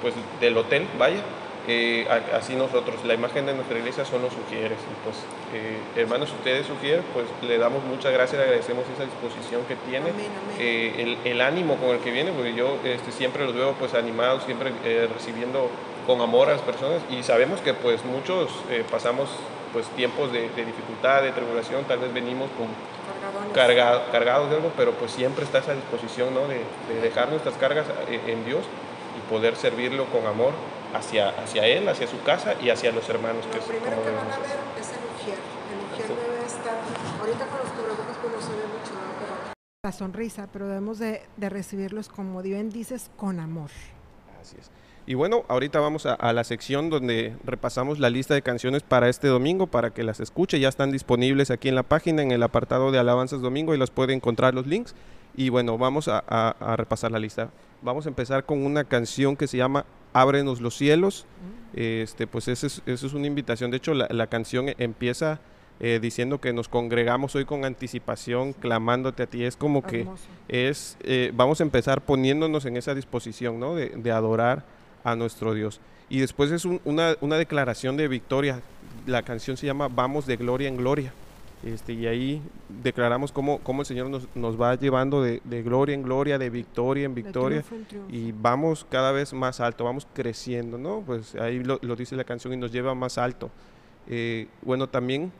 pues, 0.00 0.14
del 0.40 0.56
hotel, 0.56 0.86
vaya. 0.98 1.20
Eh, 1.68 2.06
así 2.34 2.54
nosotros, 2.54 3.04
la 3.04 3.14
imagen 3.14 3.46
de 3.46 3.54
nuestra 3.54 3.78
iglesia 3.78 4.04
son 4.04 4.22
los 4.22 4.32
sugieres. 4.32 4.78
Y 4.78 4.94
pues, 5.04 5.16
eh, 5.54 5.78
hermanos, 5.96 6.30
ustedes 6.32 6.66
sugieren, 6.66 7.04
pues 7.14 7.26
le 7.48 7.58
damos 7.58 7.82
muchas 7.84 8.12
gracias, 8.12 8.38
le 8.38 8.44
agradecemos 8.44 8.84
esa 8.94 9.04
disposición 9.04 9.62
que 9.66 9.76
tiene, 9.76 10.10
Amén, 10.10 10.26
amén. 10.44 10.56
eh, 10.58 11.16
el, 11.24 11.30
el 11.32 11.40
ánimo 11.40 11.76
con 11.76 11.90
el 11.90 11.98
que 12.00 12.10
viene, 12.10 12.32
porque 12.32 12.54
yo 12.54 12.76
este, 12.84 13.12
siempre 13.12 13.44
los 13.44 13.54
veo 13.54 13.72
pues 13.72 13.94
animados, 13.94 14.44
siempre 14.44 14.72
recibiendo 15.14 15.68
con 16.06 16.20
amor 16.20 16.48
a 16.48 16.52
las 16.52 16.60
personas 16.60 17.00
y 17.08 17.22
sabemos 17.22 17.60
que 17.60 17.72
pues 17.72 18.04
muchos 18.04 18.50
pasamos 18.90 19.30
pues 19.72 19.86
tiempos 19.96 20.30
de, 20.32 20.50
de 20.50 20.64
dificultad, 20.66 21.22
de 21.22 21.32
tribulación, 21.32 21.84
tal 21.84 21.98
vez 21.98 22.12
venimos 22.12 22.48
con 22.58 22.68
Cargadones. 23.54 23.54
carga- 23.54 24.12
cargados 24.12 24.50
de 24.50 24.56
algo, 24.56 24.70
pero 24.76 24.92
pues 24.92 25.10
siempre 25.12 25.44
está 25.44 25.58
esa 25.58 25.72
disposición 25.74 26.34
¿no? 26.34 26.46
de, 26.46 26.60
de 26.92 27.00
dejar 27.02 27.30
nuestras 27.30 27.54
cargas 27.56 27.86
en 28.08 28.44
Dios 28.44 28.60
y 29.16 29.30
poder 29.32 29.56
servirlo 29.56 30.04
con 30.06 30.26
amor 30.26 30.52
hacia, 30.94 31.30
hacia 31.30 31.66
Él, 31.66 31.88
hacia 31.88 32.06
su 32.06 32.22
casa 32.22 32.54
y 32.60 32.70
hacia 32.70 32.92
los 32.92 33.08
hermanos, 33.08 33.44
que 33.46 33.56
Lo 33.56 33.62
es 33.62 33.64
primero 33.64 33.96
como 33.96 34.02
que 34.02 34.10
van 34.10 34.24
debemos 34.24 34.34
a 34.34 34.40
ver 34.40 34.48
es 34.80 34.88
el 34.88 34.98
ujier. 35.14 35.38
El 35.70 36.02
ujier 36.02 36.08
debe 36.08 36.46
estar, 36.46 36.74
ahorita 37.20 37.46
con 37.46 37.58
los 37.58 37.68
cubrebocas 37.68 38.16
pues 38.22 38.32
no 38.32 38.40
se 38.40 38.52
ve 38.52 38.66
mucho, 38.66 38.94
¿no? 38.94 39.14
pero 39.18 39.54
la 39.84 39.92
sonrisa, 39.92 40.48
pero 40.52 40.66
debemos 40.68 40.98
de, 40.98 41.22
de 41.36 41.48
recibirlos 41.48 42.08
como 42.08 42.40
bien 42.42 42.70
dices, 42.70 43.10
con 43.16 43.40
amor. 43.40 43.70
Así 44.40 44.56
es. 44.58 44.70
Y 45.06 45.12
bueno, 45.12 45.44
ahorita 45.48 45.80
vamos 45.80 46.06
a, 46.06 46.14
a 46.14 46.32
la 46.32 46.44
sección 46.44 46.88
donde 46.88 47.36
repasamos 47.44 47.98
la 47.98 48.08
lista 48.08 48.32
de 48.32 48.40
canciones 48.40 48.82
para 48.82 49.10
este 49.10 49.28
domingo 49.28 49.66
para 49.66 49.90
que 49.90 50.02
las 50.02 50.18
escuche. 50.18 50.58
Ya 50.60 50.70
están 50.70 50.92
disponibles 50.92 51.50
aquí 51.50 51.68
en 51.68 51.74
la 51.74 51.82
página, 51.82 52.22
en 52.22 52.32
el 52.32 52.42
apartado 52.42 52.90
de 52.90 52.98
Alabanzas 52.98 53.42
Domingo 53.42 53.74
y 53.74 53.78
los 53.78 53.90
puede 53.90 54.14
encontrar 54.14 54.54
los 54.54 54.66
links. 54.66 54.94
Y 55.36 55.48
bueno, 55.48 55.76
vamos 55.78 56.08
a, 56.08 56.22
a- 56.28 56.54
a 56.60 56.76
repasar 56.76 57.10
la 57.10 57.18
lista. 57.18 57.50
Vamos 57.82 58.06
a 58.06 58.08
empezar 58.08 58.44
con 58.44 58.64
una 58.64 58.84
canción 58.84 59.36
que 59.36 59.46
se 59.46 59.56
llama 59.56 59.84
Ábrenos 60.12 60.60
los 60.60 60.76
cielos. 60.76 61.26
Este, 61.74 62.26
pues 62.26 62.46
esa 62.48 62.66
es, 62.66 62.82
es 62.86 63.02
una 63.12 63.26
invitación. 63.26 63.70
De 63.70 63.78
hecho, 63.78 63.94
la, 63.94 64.06
la 64.10 64.28
canción 64.28 64.66
empieza 64.78 65.40
eh, 65.80 65.98
diciendo 66.00 66.40
que 66.40 66.52
nos 66.52 66.68
congregamos 66.68 67.34
hoy 67.34 67.44
con 67.44 67.64
anticipación, 67.64 68.52
clamándote 68.52 69.24
a 69.24 69.26
ti. 69.26 69.42
Es 69.44 69.56
como 69.56 69.82
que 69.82 70.00
Hermoso. 70.02 70.22
es, 70.48 70.96
eh, 71.02 71.32
vamos 71.34 71.60
a 71.60 71.64
empezar 71.64 72.00
poniéndonos 72.00 72.64
en 72.64 72.76
esa 72.76 72.94
disposición, 72.94 73.58
¿no? 73.58 73.74
De, 73.74 73.88
de 73.88 74.10
adorar 74.12 74.62
a 75.02 75.16
nuestro 75.16 75.52
Dios. 75.52 75.80
Y 76.08 76.20
después 76.20 76.52
es 76.52 76.64
un- 76.64 76.80
una, 76.84 77.16
una 77.20 77.36
declaración 77.36 77.96
de 77.96 78.06
victoria. 78.06 78.60
La 79.06 79.22
canción 79.22 79.56
se 79.56 79.66
llama 79.66 79.88
Vamos 79.88 80.26
de 80.26 80.36
gloria 80.36 80.68
en 80.68 80.76
gloria. 80.76 81.12
Este, 81.64 81.94
y 81.94 82.06
ahí 82.06 82.42
declaramos 82.82 83.32
cómo, 83.32 83.58
cómo 83.60 83.82
el 83.82 83.86
Señor 83.86 84.10
nos, 84.10 84.28
nos 84.34 84.60
va 84.60 84.74
llevando 84.74 85.22
de, 85.22 85.40
de 85.44 85.62
gloria 85.62 85.94
en 85.94 86.02
gloria, 86.02 86.36
de 86.36 86.50
victoria 86.50 87.06
en 87.06 87.14
victoria. 87.14 87.62
triunfo 87.62 87.74
en 87.74 87.84
triunfo. 87.86 88.14
Y 88.14 88.32
vamos 88.32 88.86
cada 88.90 89.12
vez 89.12 89.32
más 89.32 89.60
alto, 89.60 89.84
vamos 89.84 90.06
creciendo, 90.12 90.76
¿no? 90.76 91.02
Pues 91.06 91.34
ahí 91.36 91.64
lo, 91.64 91.78
lo 91.80 91.96
dice 91.96 92.16
la 92.16 92.24
canción 92.24 92.52
y 92.52 92.56
nos 92.58 92.70
lleva 92.70 92.94
más 92.94 93.16
alto. 93.16 93.50
Eh, 94.06 94.48
bueno, 94.60 94.88
también 94.88 95.32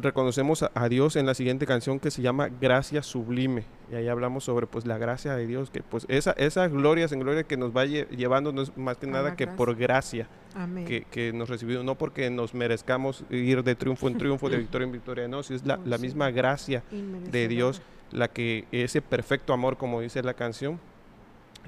reconocemos 0.00 0.62
a, 0.74 0.88
Dios 0.88 1.16
en 1.16 1.26
la 1.26 1.34
siguiente 1.34 1.66
canción 1.66 1.98
que 2.00 2.10
se 2.10 2.22
llama 2.22 2.48
Gracia 2.60 3.02
Sublime. 3.02 3.64
Y 3.90 3.96
ahí 3.96 4.08
hablamos 4.08 4.44
sobre 4.44 4.66
pues 4.66 4.86
la 4.86 4.98
gracia 4.98 5.34
de 5.34 5.46
Dios, 5.46 5.70
que 5.70 5.82
pues 5.82 6.06
esa, 6.08 6.32
esas 6.32 6.70
glorias 6.70 7.12
en 7.12 7.20
gloria 7.20 7.42
que 7.44 7.56
nos 7.56 7.74
va 7.76 7.84
lle- 7.84 8.08
llevando 8.08 8.52
no 8.52 8.62
es 8.62 8.76
más 8.76 8.96
que 8.98 9.06
nada 9.06 9.36
que 9.36 9.46
por 9.46 9.74
gracia 9.76 10.28
Amén. 10.54 10.84
que, 10.84 11.02
que 11.10 11.32
nos 11.32 11.48
recibido, 11.48 11.82
no 11.82 11.96
porque 11.96 12.30
nos 12.30 12.54
merezcamos 12.54 13.24
ir 13.30 13.62
de 13.64 13.74
triunfo 13.74 14.08
en 14.08 14.18
triunfo, 14.18 14.48
de 14.48 14.58
victoria 14.58 14.86
en 14.86 14.92
victoria, 14.92 15.28
no, 15.28 15.42
si 15.42 15.54
es 15.54 15.66
la, 15.66 15.74
Oh, 15.80 15.86
la 15.86 15.96
sí. 15.96 16.02
misma 16.02 16.30
gracia 16.30 16.82
de. 16.90 17.48
Dios 17.48 17.82
la 18.12 18.28
que 18.28 18.64
ese 18.72 19.02
perfecto 19.02 19.52
amor, 19.52 19.76
como 19.76 20.00
dice 20.00 20.22
la 20.22 20.34
canción, 20.34 20.80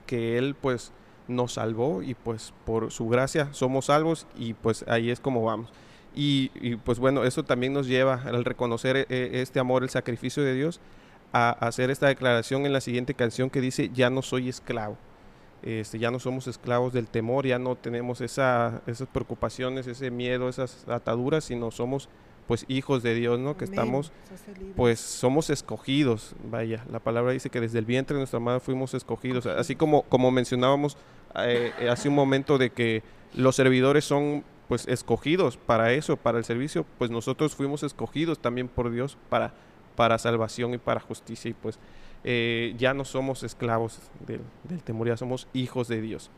que 0.06 0.38
Él 0.38 0.54
pues 0.60 0.92
nos 1.28 1.52
salvó 1.54 2.02
y 2.02 2.14
pues 2.14 2.52
por 2.64 2.90
su 2.90 3.08
gracia 3.08 3.48
somos 3.52 3.86
salvos 3.86 4.26
y 4.36 4.54
pues 4.54 4.84
ahí 4.88 5.10
es 5.10 5.20
como 5.20 5.44
vamos. 5.44 5.70
Y, 6.14 6.50
y, 6.54 6.76
pues 6.76 6.98
bueno, 6.98 7.24
eso 7.24 7.42
también 7.42 7.72
nos 7.72 7.86
lleva 7.86 8.22
al 8.24 8.44
reconocer 8.44 8.96
eh, 8.96 9.06
eh, 9.08 9.30
este 9.34 9.60
amor, 9.60 9.82
el 9.82 9.90
sacrificio 9.90 10.42
de 10.42 10.54
Dios, 10.54 10.80
a, 11.32 11.50
hacer 11.50 11.90
esta 11.90 12.08
declaración 12.08 12.66
en 12.66 12.72
la 12.72 12.80
siguiente 12.80 13.14
canción 13.14 13.50
que 13.50 13.60
dice, 13.60 13.90
ya 13.94 14.10
no 14.10 14.22
soy 14.22 14.48
esclavo. 14.48 14.96
Este, 15.62 15.98
ya 15.98 16.10
no 16.10 16.18
somos 16.18 16.48
esclavos 16.48 16.92
del 16.92 17.06
temor, 17.06 17.46
ya 17.46 17.58
no 17.58 17.76
tenemos 17.76 18.20
esa, 18.20 18.82
esas 18.86 19.08
preocupaciones, 19.08 19.86
ese 19.86 20.10
miedo, 20.10 20.48
esas 20.48 20.86
ataduras, 20.88 21.44
sino 21.44 21.70
somos 21.70 22.08
pues 22.48 22.64
hijos 22.66 23.04
de 23.04 23.14
Dios, 23.14 23.38
¿no? 23.38 23.56
Que 23.56 23.66
Amén. 23.66 23.78
estamos 23.78 24.12
pues 24.76 24.98
somos 24.98 25.48
escogidos, 25.50 26.34
vaya, 26.50 26.84
la 26.90 26.98
palabra 26.98 27.32
dice 27.32 27.50
que 27.50 27.60
desde 27.60 27.78
el 27.78 27.84
vientre 27.84 28.16
de 28.16 28.20
nuestra 28.20 28.40
madre 28.40 28.58
fuimos 28.58 28.92
escogidos, 28.94 29.46
así 29.46 29.76
como, 29.76 30.02
como 30.02 30.32
mencionábamos 30.32 30.96
eh, 31.36 31.72
hace 31.88 32.08
un 32.08 32.16
momento 32.16 32.58
de 32.58 32.70
que 32.70 33.04
los 33.34 33.54
servidores 33.54 34.04
son 34.04 34.44
pues 34.72 34.88
escogidos 34.88 35.58
para 35.58 35.92
eso, 35.92 36.16
para 36.16 36.38
el 36.38 36.44
servicio, 36.44 36.86
pues 36.96 37.10
nosotros 37.10 37.54
fuimos 37.54 37.82
escogidos 37.82 38.38
también 38.38 38.68
por 38.68 38.90
Dios 38.90 39.18
para, 39.28 39.52
para 39.96 40.16
salvación 40.16 40.72
y 40.72 40.78
para 40.78 40.98
justicia 40.98 41.50
y 41.50 41.52
pues 41.52 41.78
eh, 42.24 42.74
ya 42.78 42.94
no 42.94 43.04
somos 43.04 43.42
esclavos 43.42 43.98
del, 44.26 44.40
temor, 44.82 45.08
ya 45.08 45.18
somos 45.18 45.46
hijos 45.52 45.88
de 45.88 46.00
Dios. 46.00 46.30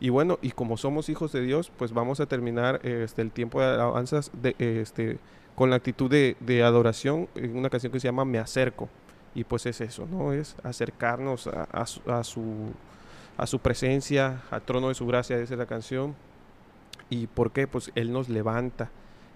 Y 0.00 0.10
bueno, 0.10 0.38
y 0.42 0.50
como 0.50 0.76
somos 0.76 1.08
hijos 1.08 1.32
de 1.32 1.40
Dios, 1.40 1.72
pues 1.78 1.94
vamos 1.94 2.20
a 2.20 2.26
terminar 2.26 2.84
este, 2.84 3.22
el 3.22 3.30
tiempo 3.30 3.58
de 3.62 3.68
alabanzas 3.68 4.30
de, 4.34 4.54
este, 4.58 5.16
con 5.54 5.70
la 5.70 5.76
actitud 5.76 6.10
de, 6.10 6.36
de 6.40 6.62
adoración, 6.64 7.26
en 7.36 7.56
una 7.56 7.70
canción 7.70 7.90
que 7.90 8.00
se 8.00 8.08
llama 8.08 8.26
Me 8.26 8.38
acerco. 8.38 8.90
Y 9.34 9.44
pues 9.44 9.64
es 9.64 9.80
eso, 9.80 10.06
¿no? 10.10 10.34
Es 10.34 10.56
acercarnos 10.62 11.46
a, 11.46 11.62
a 11.72 11.86
su, 11.86 12.02
a, 12.06 12.22
su, 12.22 12.42
a 13.38 13.46
su 13.46 13.60
presencia, 13.60 14.42
al 14.50 14.60
trono 14.60 14.88
de 14.88 14.94
su 14.94 15.06
gracia, 15.06 15.38
esa 15.38 15.54
es 15.54 15.58
la 15.58 15.64
canción. 15.64 16.14
¿Y 17.12 17.26
por 17.26 17.52
qué? 17.52 17.66
Pues 17.66 17.92
Él 17.94 18.10
nos 18.10 18.30
levanta. 18.30 18.90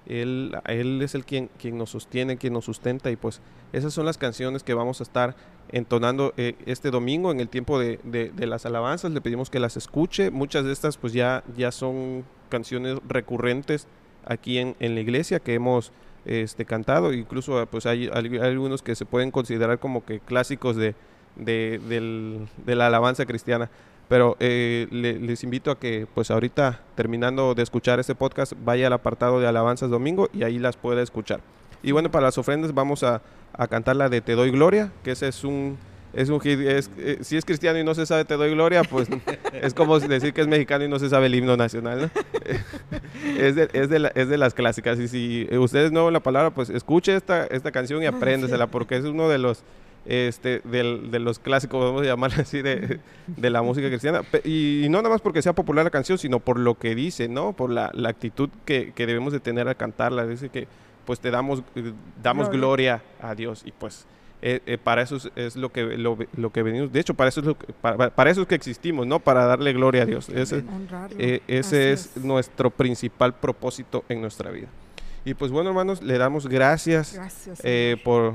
Él, 0.06 0.56
él 0.66 1.02
es 1.02 1.14
el 1.14 1.26
quien, 1.26 1.50
quien 1.58 1.76
nos 1.76 1.90
sostiene, 1.90 2.38
quien 2.38 2.54
nos 2.54 2.64
sustenta 2.64 3.10
y 3.10 3.16
pues 3.16 3.42
esas 3.72 3.92
son 3.92 4.06
las 4.06 4.16
canciones 4.16 4.62
que 4.62 4.72
vamos 4.72 5.00
a 5.00 5.02
estar 5.02 5.34
entonando 5.70 6.32
eh, 6.36 6.54
este 6.64 6.90
domingo 6.90 7.32
en 7.32 7.40
el 7.40 7.48
tiempo 7.48 7.78
de, 7.78 7.98
de, 8.04 8.46
las 8.46 8.64
alabanzas. 8.64 9.10
Le 9.10 9.20
pedimos 9.20 9.50
que 9.50 9.58
las 9.58 9.76
escuche. 9.76 10.30
Muchas 10.30 10.64
de 10.64 10.72
estas 10.72 10.96
pues 10.96 11.12
ya, 11.12 11.42
ya 11.54 11.70
son 11.70 12.24
canciones 12.48 12.98
recurrentes 13.06 13.88
aquí 14.24 14.58
en, 14.58 14.74
en 14.78 14.94
la 14.94 15.00
iglesia 15.00 15.40
que 15.40 15.52
hemos 15.52 15.92
este, 16.24 16.64
cantado. 16.64 17.12
Incluso 17.12 17.66
pues 17.66 17.84
hay, 17.84 18.08
hay, 18.10 18.38
algunos 18.38 18.82
que 18.82 18.94
se 18.94 19.04
pueden 19.04 19.30
considerar 19.30 19.80
como 19.80 20.02
que 20.04 20.20
clásicos 20.20 20.76
de, 20.76 20.94
de, 21.34 21.78
del, 21.88 22.48
de 22.64 22.74
la 22.74 22.86
alabanza 22.86 23.26
cristiana. 23.26 23.68
Pero 24.08 24.36
eh, 24.38 24.86
le, 24.90 25.18
les 25.18 25.42
invito 25.42 25.70
a 25.70 25.78
que 25.78 26.06
pues 26.14 26.30
ahorita 26.30 26.80
terminando 26.94 27.54
de 27.54 27.62
escuchar 27.62 27.98
este 27.98 28.14
podcast 28.14 28.52
vaya 28.64 28.86
al 28.86 28.92
apartado 28.92 29.40
de 29.40 29.48
alabanzas 29.48 29.90
domingo 29.90 30.28
y 30.32 30.44
ahí 30.44 30.58
las 30.58 30.76
pueda 30.76 31.02
escuchar. 31.02 31.40
Y 31.82 31.92
bueno, 31.92 32.10
para 32.10 32.26
las 32.26 32.38
ofrendas 32.38 32.72
vamos 32.72 33.02
a, 33.02 33.20
a 33.52 33.66
cantar 33.66 33.96
la 33.96 34.08
de 34.08 34.20
Te 34.20 34.34
doy 34.34 34.50
gloria, 34.50 34.92
que 35.02 35.12
ese 35.12 35.28
es 35.28 35.44
un 35.44 35.78
es 36.16 36.30
un 36.30 36.40
hit, 36.40 36.60
es, 36.60 36.90
eh, 36.96 37.18
si 37.20 37.36
es 37.36 37.44
cristiano 37.44 37.78
y 37.78 37.84
no 37.84 37.94
se 37.94 38.06
sabe 38.06 38.24
Te 38.24 38.34
doy 38.34 38.50
gloria, 38.50 38.82
pues 38.84 39.08
es 39.52 39.74
como 39.74 39.98
decir 40.00 40.32
que 40.32 40.40
es 40.40 40.48
mexicano 40.48 40.84
y 40.84 40.88
no 40.88 40.98
se 40.98 41.10
sabe 41.10 41.26
el 41.26 41.34
himno 41.34 41.56
nacional. 41.56 42.10
¿no? 42.14 42.22
es, 43.38 43.54
de, 43.54 43.68
es, 43.72 43.90
de 43.90 43.98
la, 43.98 44.08
es, 44.08 44.28
de, 44.28 44.38
las 44.38 44.54
clásicas. 44.54 44.98
Y 44.98 45.08
si 45.08 45.48
ustedes 45.56 45.92
no 45.92 46.10
la 46.10 46.20
palabra, 46.20 46.50
pues 46.50 46.70
escuche 46.70 47.14
esta, 47.14 47.44
esta 47.46 47.70
canción 47.70 48.02
y 48.02 48.06
apréndesela, 48.06 48.66
porque 48.66 48.96
es 48.96 49.04
uno 49.04 49.28
de 49.28 49.38
los 49.38 49.62
este, 50.06 50.60
del, 50.64 51.10
de 51.10 51.18
los 51.18 51.38
clásicos, 51.38 51.82
vamos 51.82 52.02
a 52.02 52.04
llamar 52.06 52.32
así, 52.40 52.62
de, 52.62 53.00
de 53.26 53.50
la 53.50 53.62
música 53.62 53.88
cristiana. 53.88 54.22
Y, 54.44 54.84
y, 54.84 54.88
no 54.88 54.98
nada 54.98 55.10
más 55.10 55.20
porque 55.20 55.42
sea 55.42 55.54
popular 55.54 55.84
la 55.84 55.90
canción, 55.90 56.18
sino 56.18 56.40
por 56.40 56.58
lo 56.58 56.76
que 56.76 56.94
dice, 56.94 57.28
¿no? 57.28 57.52
Por 57.52 57.70
la, 57.70 57.90
la 57.94 58.08
actitud 58.08 58.48
que, 58.64 58.92
que, 58.92 59.06
debemos 59.06 59.32
de 59.32 59.40
tener 59.40 59.68
al 59.68 59.76
cantarla. 59.76 60.26
Dice 60.26 60.48
que 60.48 60.68
pues 61.04 61.20
te 61.20 61.30
damos, 61.30 61.62
damos 62.22 62.50
gloria, 62.50 62.96
gloria 62.96 63.02
a 63.20 63.34
Dios 63.36 63.62
y 63.64 63.70
pues 63.70 64.06
eh, 64.42 64.60
eh, 64.66 64.76
para 64.76 65.02
eso 65.02 65.16
es, 65.16 65.30
es, 65.34 65.56
lo, 65.56 65.70
que, 65.70 65.82
lo, 65.96 66.18
lo, 66.36 66.50
que 66.50 66.62
venimos. 66.62 66.92
De 66.92 67.00
hecho, 67.00 67.14
para 67.14 67.28
eso, 67.28 67.40
es 67.40 67.46
lo 67.46 67.56
que, 67.56 67.72
para, 67.72 68.10
para, 68.10 68.30
eso 68.30 68.42
es 68.42 68.48
que 68.48 68.54
existimos, 68.54 69.06
¿no? 69.06 69.18
Para 69.18 69.46
darle 69.46 69.72
gloria 69.72 70.02
a 70.02 70.06
Dios. 70.06 70.28
Ese, 70.28 70.62
eh, 71.18 71.40
ese 71.48 71.92
es, 71.92 72.16
es, 72.16 72.24
nuestro 72.24 72.70
principal 72.70 73.34
propósito 73.34 74.04
en 74.08 74.20
nuestra 74.20 74.50
vida. 74.50 74.68
Y 75.24 75.34
pues 75.34 75.50
bueno, 75.50 75.70
hermanos, 75.70 76.02
le 76.02 76.18
damos 76.18 76.46
gracias, 76.46 77.14
gracias 77.14 77.60
eh, 77.64 77.96
por, 78.04 78.34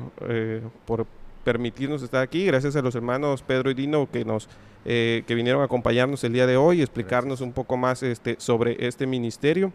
por 0.85 1.05
permitirnos 1.43 2.01
estar 2.03 2.21
aquí. 2.21 2.45
Gracias 2.45 2.75
a 2.75 2.81
los 2.81 2.95
hermanos 2.95 3.41
Pedro 3.41 3.69
y 3.71 3.73
Dino 3.73 4.09
que 4.11 4.25
nos 4.25 4.47
que 4.83 5.35
vinieron 5.35 5.61
a 5.61 5.65
acompañarnos 5.65 6.23
el 6.23 6.33
día 6.33 6.47
de 6.47 6.57
hoy 6.57 6.79
y 6.79 6.81
explicarnos 6.81 7.39
gracias. 7.39 7.47
un 7.47 7.53
poco 7.53 7.77
más 7.77 8.01
este, 8.01 8.35
sobre 8.39 8.87
este 8.87 9.05
ministerio. 9.05 9.71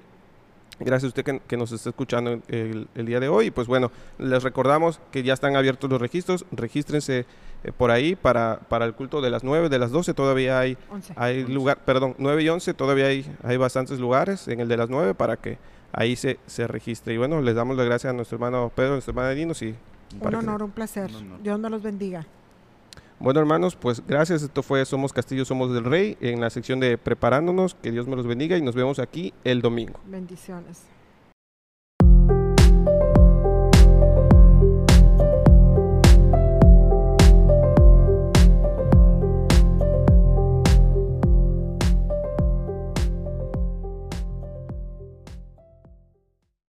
Gracias 0.79 1.05
a 1.05 1.07
usted 1.09 1.25
que, 1.25 1.41
que 1.41 1.57
nos 1.57 1.73
está 1.73 1.89
escuchando 1.89 2.43
el, 2.49 2.89
el, 2.95 3.07
día 3.07 3.19
de 3.19 3.29
hoy. 3.29 3.51
Pues 3.51 3.67
bueno, 3.67 3.91
les 4.19 4.43
recordamos 4.43 5.01
que 5.11 5.23
ya 5.23 5.33
están 5.33 5.57
abiertos 5.57 5.89
los 5.89 6.01
registros. 6.01 6.45
Regístrense 6.53 7.25
eh, 7.65 7.73
por 7.73 7.91
ahí 7.91 8.15
para, 8.15 8.61
para 8.69 8.85
el 8.85 8.93
culto 8.93 9.23
de 9.23 9.31
las 9.31 9.43
9, 9.43 9.71
de 9.71 9.79
las 9.79 9.91
12. 9.91 10.13
Todavía 10.13 10.59
hay, 10.59 10.77
11. 10.91 11.15
hay 11.17 11.41
11. 11.41 11.53
lugar, 11.53 11.79
perdón, 11.85 12.15
9 12.19 12.43
y 12.43 12.49
11. 12.51 12.75
Todavía 12.75 13.07
hay, 13.07 13.25
hay 13.43 13.57
bastantes 13.57 13.99
lugares 13.99 14.49
en 14.49 14.61
el 14.61 14.69
de 14.69 14.77
las 14.77 14.91
9 14.91 15.15
para 15.15 15.39
que 15.39 15.57
ahí 15.93 16.15
se, 16.15 16.39
se 16.47 16.67
registre. 16.67 17.15
Y 17.15 17.17
bueno, 17.17 17.41
les 17.41 17.55
damos 17.55 17.77
las 17.77 17.87
gracias 17.87 18.11
a 18.11 18.15
nuestro 18.15 18.37
hermano 18.37 18.71
Pedro, 18.75 18.91
a 18.91 18.93
nuestra 18.93 19.13
hermana 19.13 19.31
Dinos. 19.31 19.63
Y 19.63 19.75
un 20.21 20.35
honor, 20.35 20.62
un 20.62 20.71
placer. 20.71 21.11
Un 21.11 21.16
honor. 21.16 21.42
Dios 21.42 21.59
nos 21.59 21.71
los 21.71 21.83
bendiga. 21.83 22.27
Bueno, 23.19 23.40
hermanos, 23.40 23.77
pues 23.77 24.03
gracias. 24.07 24.42
Esto 24.42 24.62
fue 24.62 24.85
Somos 24.85 25.12
Castillo, 25.12 25.45
Somos 25.45 25.73
del 25.73 25.85
Rey 25.85 26.19
en 26.21 26.40
la 26.40 26.51
sección 26.51 26.81
de 26.81 26.99
Preparándonos. 26.99 27.75
Que 27.75 27.90
Dios 27.90 28.07
me 28.07 28.16
los 28.16 28.27
bendiga 28.27 28.57
y 28.57 28.62
nos 28.62 28.75
vemos 28.75 28.99
aquí 28.99 29.33
el 29.45 29.62
domingo. 29.62 29.99
Bendiciones. 30.07 30.83